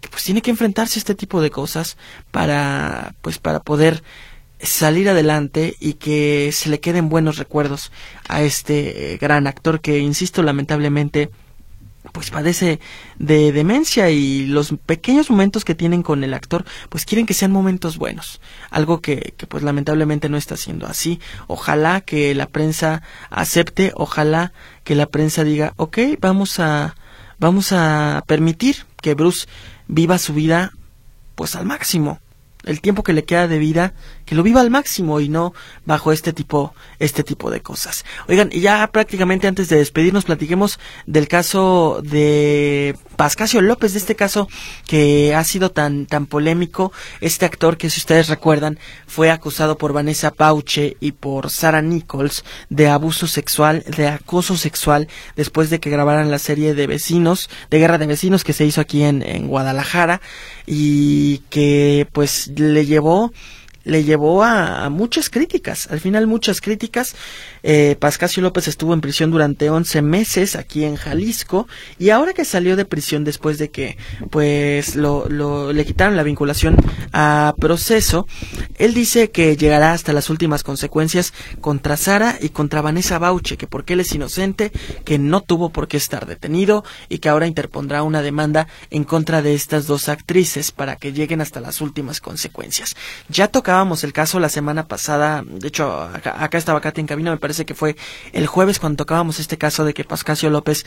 que 0.00 0.08
pues 0.10 0.24
tiene 0.24 0.42
que 0.42 0.50
enfrentarse 0.50 0.98
a 0.98 1.00
este 1.00 1.14
tipo 1.14 1.40
de 1.40 1.50
cosas 1.50 1.96
para 2.30 3.14
pues 3.22 3.38
para 3.38 3.60
poder 3.60 4.02
salir 4.60 5.08
adelante 5.08 5.76
y 5.80 5.94
que 5.94 6.50
se 6.52 6.68
le 6.68 6.80
queden 6.80 7.08
buenos 7.08 7.36
recuerdos 7.38 7.90
a 8.28 8.42
este 8.42 9.18
gran 9.20 9.46
actor 9.46 9.80
que 9.80 9.98
insisto 9.98 10.42
lamentablemente 10.42 11.30
pues 12.10 12.30
padece 12.30 12.80
de 13.18 13.52
demencia 13.52 14.10
y 14.10 14.46
los 14.46 14.74
pequeños 14.86 15.30
momentos 15.30 15.64
que 15.64 15.76
tienen 15.76 16.02
con 16.02 16.24
el 16.24 16.34
actor 16.34 16.64
pues 16.88 17.04
quieren 17.04 17.26
que 17.26 17.34
sean 17.34 17.52
momentos 17.52 17.96
buenos. 17.96 18.40
Algo 18.70 19.00
que, 19.00 19.34
pues 19.48 19.62
lamentablemente 19.62 20.28
no 20.28 20.36
está 20.36 20.56
siendo 20.56 20.86
así. 20.86 21.20
Ojalá 21.46 22.00
que 22.00 22.34
la 22.34 22.46
prensa 22.46 23.02
acepte 23.30 23.92
ojalá 23.94 24.52
que 24.84 24.94
la 24.94 25.06
prensa 25.06 25.44
diga 25.44 25.74
ok 25.76 25.98
vamos 26.20 26.58
a 26.58 26.96
vamos 27.38 27.72
a 27.72 28.24
permitir 28.26 28.84
que 29.00 29.14
Bruce 29.14 29.46
viva 29.86 30.18
su 30.18 30.34
vida 30.34 30.72
pues 31.34 31.54
al 31.54 31.66
máximo. 31.66 32.20
El 32.64 32.80
tiempo 32.80 33.02
que 33.02 33.12
le 33.12 33.24
queda 33.24 33.48
de 33.48 33.58
vida 33.58 33.94
que 34.32 34.36
lo 34.36 34.42
viva 34.42 34.62
al 34.62 34.70
máximo 34.70 35.20
y 35.20 35.28
no 35.28 35.52
bajo 35.84 36.10
este 36.10 36.32
tipo 36.32 36.74
este 36.98 37.22
tipo 37.22 37.50
de 37.50 37.60
cosas. 37.60 38.06
Oigan, 38.28 38.48
y 38.50 38.60
ya 38.60 38.86
prácticamente 38.90 39.46
antes 39.46 39.68
de 39.68 39.76
despedirnos 39.76 40.24
platiquemos 40.24 40.78
del 41.04 41.28
caso 41.28 42.00
de 42.02 42.96
Pascasio 43.16 43.60
López, 43.60 43.92
de 43.92 43.98
este 43.98 44.16
caso 44.16 44.48
que 44.86 45.34
ha 45.34 45.44
sido 45.44 45.70
tan 45.70 46.06
tan 46.06 46.24
polémico, 46.24 46.92
este 47.20 47.44
actor 47.44 47.76
que 47.76 47.90
si 47.90 48.00
ustedes 48.00 48.30
recuerdan 48.30 48.78
fue 49.06 49.30
acusado 49.30 49.76
por 49.76 49.92
Vanessa 49.92 50.30
Pauche 50.30 50.96
y 50.98 51.12
por 51.12 51.50
Sarah 51.50 51.82
Nichols 51.82 52.42
de 52.70 52.88
abuso 52.88 53.26
sexual, 53.26 53.84
de 53.84 54.08
acoso 54.08 54.56
sexual 54.56 55.08
después 55.36 55.68
de 55.68 55.78
que 55.78 55.90
grabaran 55.90 56.30
la 56.30 56.38
serie 56.38 56.72
de 56.72 56.86
vecinos, 56.86 57.50
de 57.68 57.80
Guerra 57.80 57.98
de 57.98 58.06
Vecinos 58.06 58.44
que 58.44 58.54
se 58.54 58.64
hizo 58.64 58.80
aquí 58.80 59.02
en, 59.02 59.20
en 59.20 59.46
Guadalajara 59.46 60.22
y 60.64 61.42
que 61.50 62.08
pues 62.12 62.46
le 62.56 62.86
llevó 62.86 63.30
le 63.84 64.04
llevó 64.04 64.42
a, 64.42 64.88
muchas 64.90 65.30
críticas, 65.30 65.90
al 65.90 66.00
final 66.00 66.26
muchas 66.26 66.60
críticas. 66.60 67.14
Eh, 67.62 67.96
Pascasio 67.98 68.42
López 68.42 68.68
estuvo 68.68 68.94
en 68.94 69.00
prisión 69.00 69.30
durante 69.30 69.70
11 69.70 70.02
meses 70.02 70.56
aquí 70.56 70.84
en 70.84 70.96
Jalisco 70.96 71.68
y 71.98 72.10
ahora 72.10 72.32
que 72.32 72.44
salió 72.44 72.76
de 72.76 72.84
prisión 72.84 73.24
después 73.24 73.58
de 73.58 73.70
que 73.70 73.96
pues 74.30 74.96
lo, 74.96 75.28
lo, 75.28 75.72
le 75.72 75.84
quitaron 75.84 76.16
la 76.16 76.22
vinculación 76.22 76.76
a 77.12 77.54
proceso, 77.58 78.26
él 78.78 78.94
dice 78.94 79.30
que 79.30 79.56
llegará 79.56 79.92
hasta 79.92 80.12
las 80.12 80.30
últimas 80.30 80.62
consecuencias 80.62 81.32
contra 81.60 81.96
Sara 81.96 82.36
y 82.40 82.48
contra 82.48 82.80
Vanessa 82.80 83.18
Bauche, 83.18 83.56
que 83.56 83.66
porque 83.66 83.92
él 83.92 84.00
es 84.00 84.12
inocente, 84.12 84.72
que 85.04 85.18
no 85.18 85.40
tuvo 85.40 85.70
por 85.70 85.88
qué 85.88 85.96
estar 85.96 86.26
detenido 86.26 86.84
y 87.08 87.18
que 87.18 87.28
ahora 87.28 87.46
interpondrá 87.46 88.02
una 88.02 88.22
demanda 88.22 88.66
en 88.90 89.04
contra 89.04 89.42
de 89.42 89.54
estas 89.54 89.86
dos 89.86 90.08
actrices 90.08 90.72
para 90.72 90.96
que 90.96 91.12
lleguen 91.12 91.40
hasta 91.40 91.60
las 91.60 91.80
últimas 91.80 92.20
consecuencias. 92.20 92.96
Ya 93.28 93.48
tocábamos 93.48 94.04
el 94.04 94.12
caso 94.12 94.40
la 94.40 94.48
semana 94.48 94.88
pasada, 94.88 95.44
de 95.46 95.68
hecho 95.68 95.92
acá, 96.02 96.58
estaba 96.58 96.80
Katy 96.80 97.02
en 97.02 97.06
cabina, 97.06 97.30
me 97.30 97.36
parece 97.36 97.51
que 97.64 97.74
fue 97.74 97.96
el 98.32 98.46
jueves 98.46 98.78
cuando 98.78 98.98
tocábamos 98.98 99.38
este 99.38 99.58
caso 99.58 99.84
de 99.84 99.94
que 99.94 100.04
Pascasio 100.04 100.50
López 100.50 100.84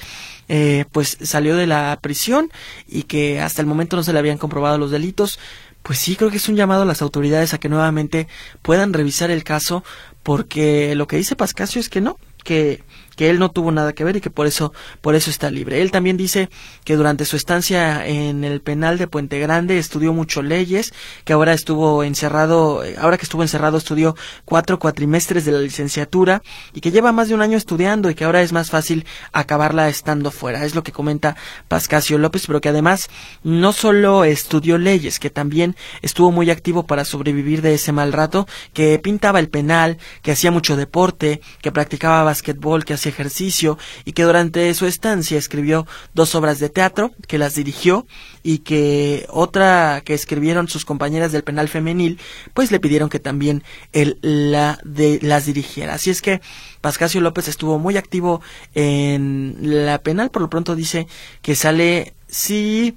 eh, 0.48 0.86
pues 0.92 1.18
salió 1.22 1.56
de 1.56 1.68
la 1.68 1.98
prisión 2.02 2.52
y 2.88 3.04
que 3.04 3.42
hasta 3.42 3.62
el 3.62 3.68
momento 3.68 3.96
no 3.96 4.04
se 4.04 4.14
le 4.14 4.20
habían 4.20 4.38
comprobado 4.38 4.78
los 4.78 4.92
delitos. 4.92 5.40
Pues 5.84 6.00
sí, 6.00 6.16
creo 6.16 6.32
que 6.32 6.38
es 6.38 6.50
un 6.50 6.56
llamado 6.56 6.82
a 6.82 6.86
las 6.86 7.02
autoridades 7.02 7.54
a 7.54 7.60
que 7.60 7.70
nuevamente 7.70 8.28
puedan 8.62 8.92
revisar 8.92 9.30
el 9.30 9.44
caso 9.44 9.84
porque 10.24 10.96
lo 10.96 11.08
que 11.08 11.18
dice 11.18 11.36
Pascasio 11.36 11.80
es 11.80 11.90
que 11.90 12.02
no, 12.02 12.18
que 12.44 12.84
que 13.16 13.30
él 13.30 13.40
no 13.40 13.52
tuvo 13.52 13.72
nada 13.72 13.94
que 13.94 14.04
ver 14.04 14.18
y 14.18 14.22
que 14.22 14.30
por 14.30 14.48
eso 14.48 14.74
por 15.02 15.16
eso 15.16 15.30
está 15.30 15.50
libre. 15.50 15.82
Él 15.82 15.92
también 15.92 16.18
dice 16.18 16.50
que 16.84 16.96
durante 16.96 17.26
su 17.26 17.36
estancia 17.36 18.06
en 18.06 18.44
el 18.44 18.62
penal 18.62 18.98
de 18.98 19.08
Puente 19.08 19.40
Grande 19.40 19.78
estudió 19.78 20.14
mucho 20.14 20.42
leyes, 20.42 20.94
que 21.24 21.34
ahora 21.34 21.54
estuvo 21.54 22.04
encerrado, 22.04 22.84
ahora 23.00 23.18
que 23.18 23.24
estuvo 23.24 23.42
encerrado 23.42 23.78
estudió 23.78 24.16
cuatro 24.46 24.80
cuatrimestres 24.80 25.46
de 25.46 25.52
la 25.52 25.60
licenciatura 25.60 26.42
y 26.74 26.82
que 26.82 26.92
lleva 26.92 27.12
más 27.12 27.30
de 27.30 27.36
un 27.36 27.42
año 27.42 27.58
estudiando 27.58 28.10
y 28.10 28.16
que 28.16 28.26
ahora 28.26 28.42
es 28.42 28.52
más 28.52 28.70
fácil 28.70 29.06
acabarla 29.32 29.90
estando 29.90 30.32
fuera. 30.32 30.66
Es 30.66 30.76
lo 30.76 30.84
que 30.84 30.92
comenta 30.92 31.36
Pascasio 31.68 32.18
López, 32.18 32.46
pero 32.48 32.62
que 32.62 32.70
además 32.70 33.10
no 33.44 33.74
solo 33.74 34.24
estudió 34.24 34.78
leyes, 34.78 35.20
que 35.20 35.30
también 35.30 35.76
estuvo 36.02 36.32
muy 36.32 36.50
activo 36.50 36.86
para 36.86 37.06
sobrevivir 37.06 37.62
de 37.62 37.74
ese 37.74 37.92
mal 37.92 38.14
rato, 38.14 38.48
que 38.74 39.00
pintaba 39.00 39.40
el 39.40 39.50
penal, 39.50 39.98
que 40.22 40.32
hacía 40.32 40.52
mucho 40.52 40.76
deporte, 40.76 41.42
que 41.62 41.72
practicaba 41.72 42.24
basquetbol, 42.24 42.86
que 42.86 42.94
hacía 42.94 43.05
ejercicio 43.06 43.78
y 44.04 44.14
que 44.14 44.24
durante 44.24 44.74
su 44.74 44.86
estancia 44.86 45.38
escribió 45.38 45.88
dos 46.14 46.36
obras 46.36 46.60
de 46.60 46.70
teatro 46.70 47.12
que 47.28 47.38
las 47.38 47.56
dirigió 47.56 48.06
y 48.44 48.60
que 48.60 49.26
otra 49.30 50.02
que 50.04 50.14
escribieron 50.14 50.68
sus 50.68 50.86
compañeras 50.86 51.32
del 51.32 51.44
penal 51.44 51.68
femenil 51.68 52.20
pues 52.54 52.72
le 52.72 52.80
pidieron 52.80 53.10
que 53.10 53.20
también 53.20 53.64
él 53.92 54.18
la 54.22 54.80
de, 54.84 55.20
las 55.22 55.46
dirigiera. 55.46 55.96
Así 55.96 56.10
es 56.10 56.22
que 56.22 56.42
Pascasio 56.82 57.22
López 57.22 57.48
estuvo 57.48 57.80
muy 57.80 57.98
activo 57.98 58.42
en 58.74 59.56
la 59.60 60.00
penal, 60.00 60.30
por 60.32 60.42
lo 60.42 60.50
pronto 60.50 60.76
dice 60.76 61.08
que 61.42 61.56
sale 61.56 62.14
sí 62.28 62.96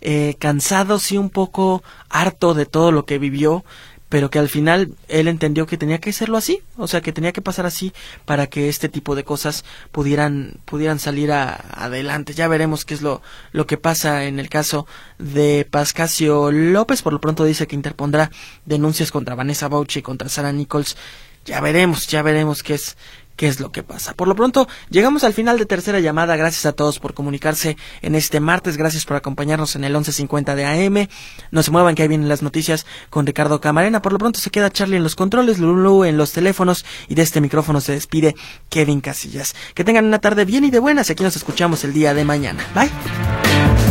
eh, 0.00 0.36
cansado, 0.38 0.98
sí 0.98 1.16
un 1.16 1.30
poco 1.30 1.82
harto 2.08 2.54
de 2.54 2.66
todo 2.66 2.92
lo 2.92 3.06
que 3.06 3.18
vivió, 3.18 3.64
pero 4.08 4.30
que 4.30 4.38
al 4.38 4.48
final 4.48 4.92
él 5.08 5.28
entendió 5.28 5.66
que 5.66 5.76
tenía 5.76 5.98
que 5.98 6.10
hacerlo 6.10 6.36
así, 6.36 6.62
o 6.76 6.86
sea, 6.86 7.00
que 7.00 7.12
tenía 7.12 7.32
que 7.32 7.42
pasar 7.42 7.66
así 7.66 7.92
para 8.24 8.46
que 8.46 8.68
este 8.68 8.88
tipo 8.88 9.14
de 9.14 9.24
cosas 9.24 9.64
pudieran 9.92 10.54
pudieran 10.64 10.98
salir 10.98 11.32
adelante. 11.32 12.34
Ya 12.34 12.48
veremos 12.48 12.84
qué 12.84 12.94
es 12.94 13.02
lo 13.02 13.22
lo 13.52 13.66
que 13.66 13.78
pasa 13.78 14.24
en 14.24 14.38
el 14.38 14.48
caso 14.48 14.86
de 15.18 15.66
Pascasio 15.68 16.52
López, 16.52 17.02
por 17.02 17.12
lo 17.12 17.20
pronto 17.20 17.44
dice 17.44 17.66
que 17.66 17.76
interpondrá 17.76 18.30
denuncias 18.64 19.10
contra 19.10 19.34
Vanessa 19.34 19.68
Bauchi 19.68 20.00
y 20.00 20.02
contra 20.02 20.28
Sara 20.28 20.52
Nichols. 20.52 20.96
Ya 21.44 21.60
veremos, 21.60 22.08
ya 22.08 22.22
veremos 22.22 22.64
qué 22.64 22.74
es 22.74 22.96
qué 23.36 23.48
es 23.48 23.60
lo 23.60 23.70
que 23.70 23.82
pasa. 23.82 24.14
Por 24.14 24.28
lo 24.28 24.34
pronto, 24.34 24.68
llegamos 24.90 25.24
al 25.24 25.32
final 25.32 25.58
de 25.58 25.66
tercera 25.66 26.00
llamada. 26.00 26.36
Gracias 26.36 26.66
a 26.66 26.72
todos 26.72 26.98
por 26.98 27.14
comunicarse 27.14 27.76
en 28.02 28.14
este 28.14 28.40
martes. 28.40 28.76
Gracias 28.76 29.04
por 29.04 29.16
acompañarnos 29.16 29.76
en 29.76 29.84
el 29.84 29.92
1150 29.92 30.54
de 30.54 30.64
AM. 30.64 31.08
No 31.50 31.62
se 31.62 31.70
muevan 31.70 31.94
que 31.94 32.02
ahí 32.02 32.08
vienen 32.08 32.28
las 32.28 32.42
noticias 32.42 32.86
con 33.10 33.26
Ricardo 33.26 33.60
Camarena. 33.60 34.02
Por 34.02 34.12
lo 34.12 34.18
pronto 34.18 34.40
se 34.40 34.50
queda 34.50 34.70
Charlie 34.70 34.96
en 34.96 35.02
los 35.02 35.14
controles, 35.14 35.58
Lulu 35.58 36.04
en 36.04 36.16
los 36.16 36.32
teléfonos 36.32 36.84
y 37.08 37.14
de 37.14 37.22
este 37.22 37.40
micrófono 37.40 37.80
se 37.80 37.92
despide 37.92 38.34
Kevin 38.68 39.00
Casillas. 39.00 39.54
Que 39.74 39.84
tengan 39.84 40.06
una 40.06 40.18
tarde 40.18 40.44
bien 40.44 40.64
y 40.64 40.70
de 40.70 40.78
buenas. 40.78 41.10
Aquí 41.10 41.22
nos 41.22 41.36
escuchamos 41.36 41.84
el 41.84 41.92
día 41.92 42.14
de 42.14 42.24
mañana. 42.24 42.64
Bye. 42.74 43.85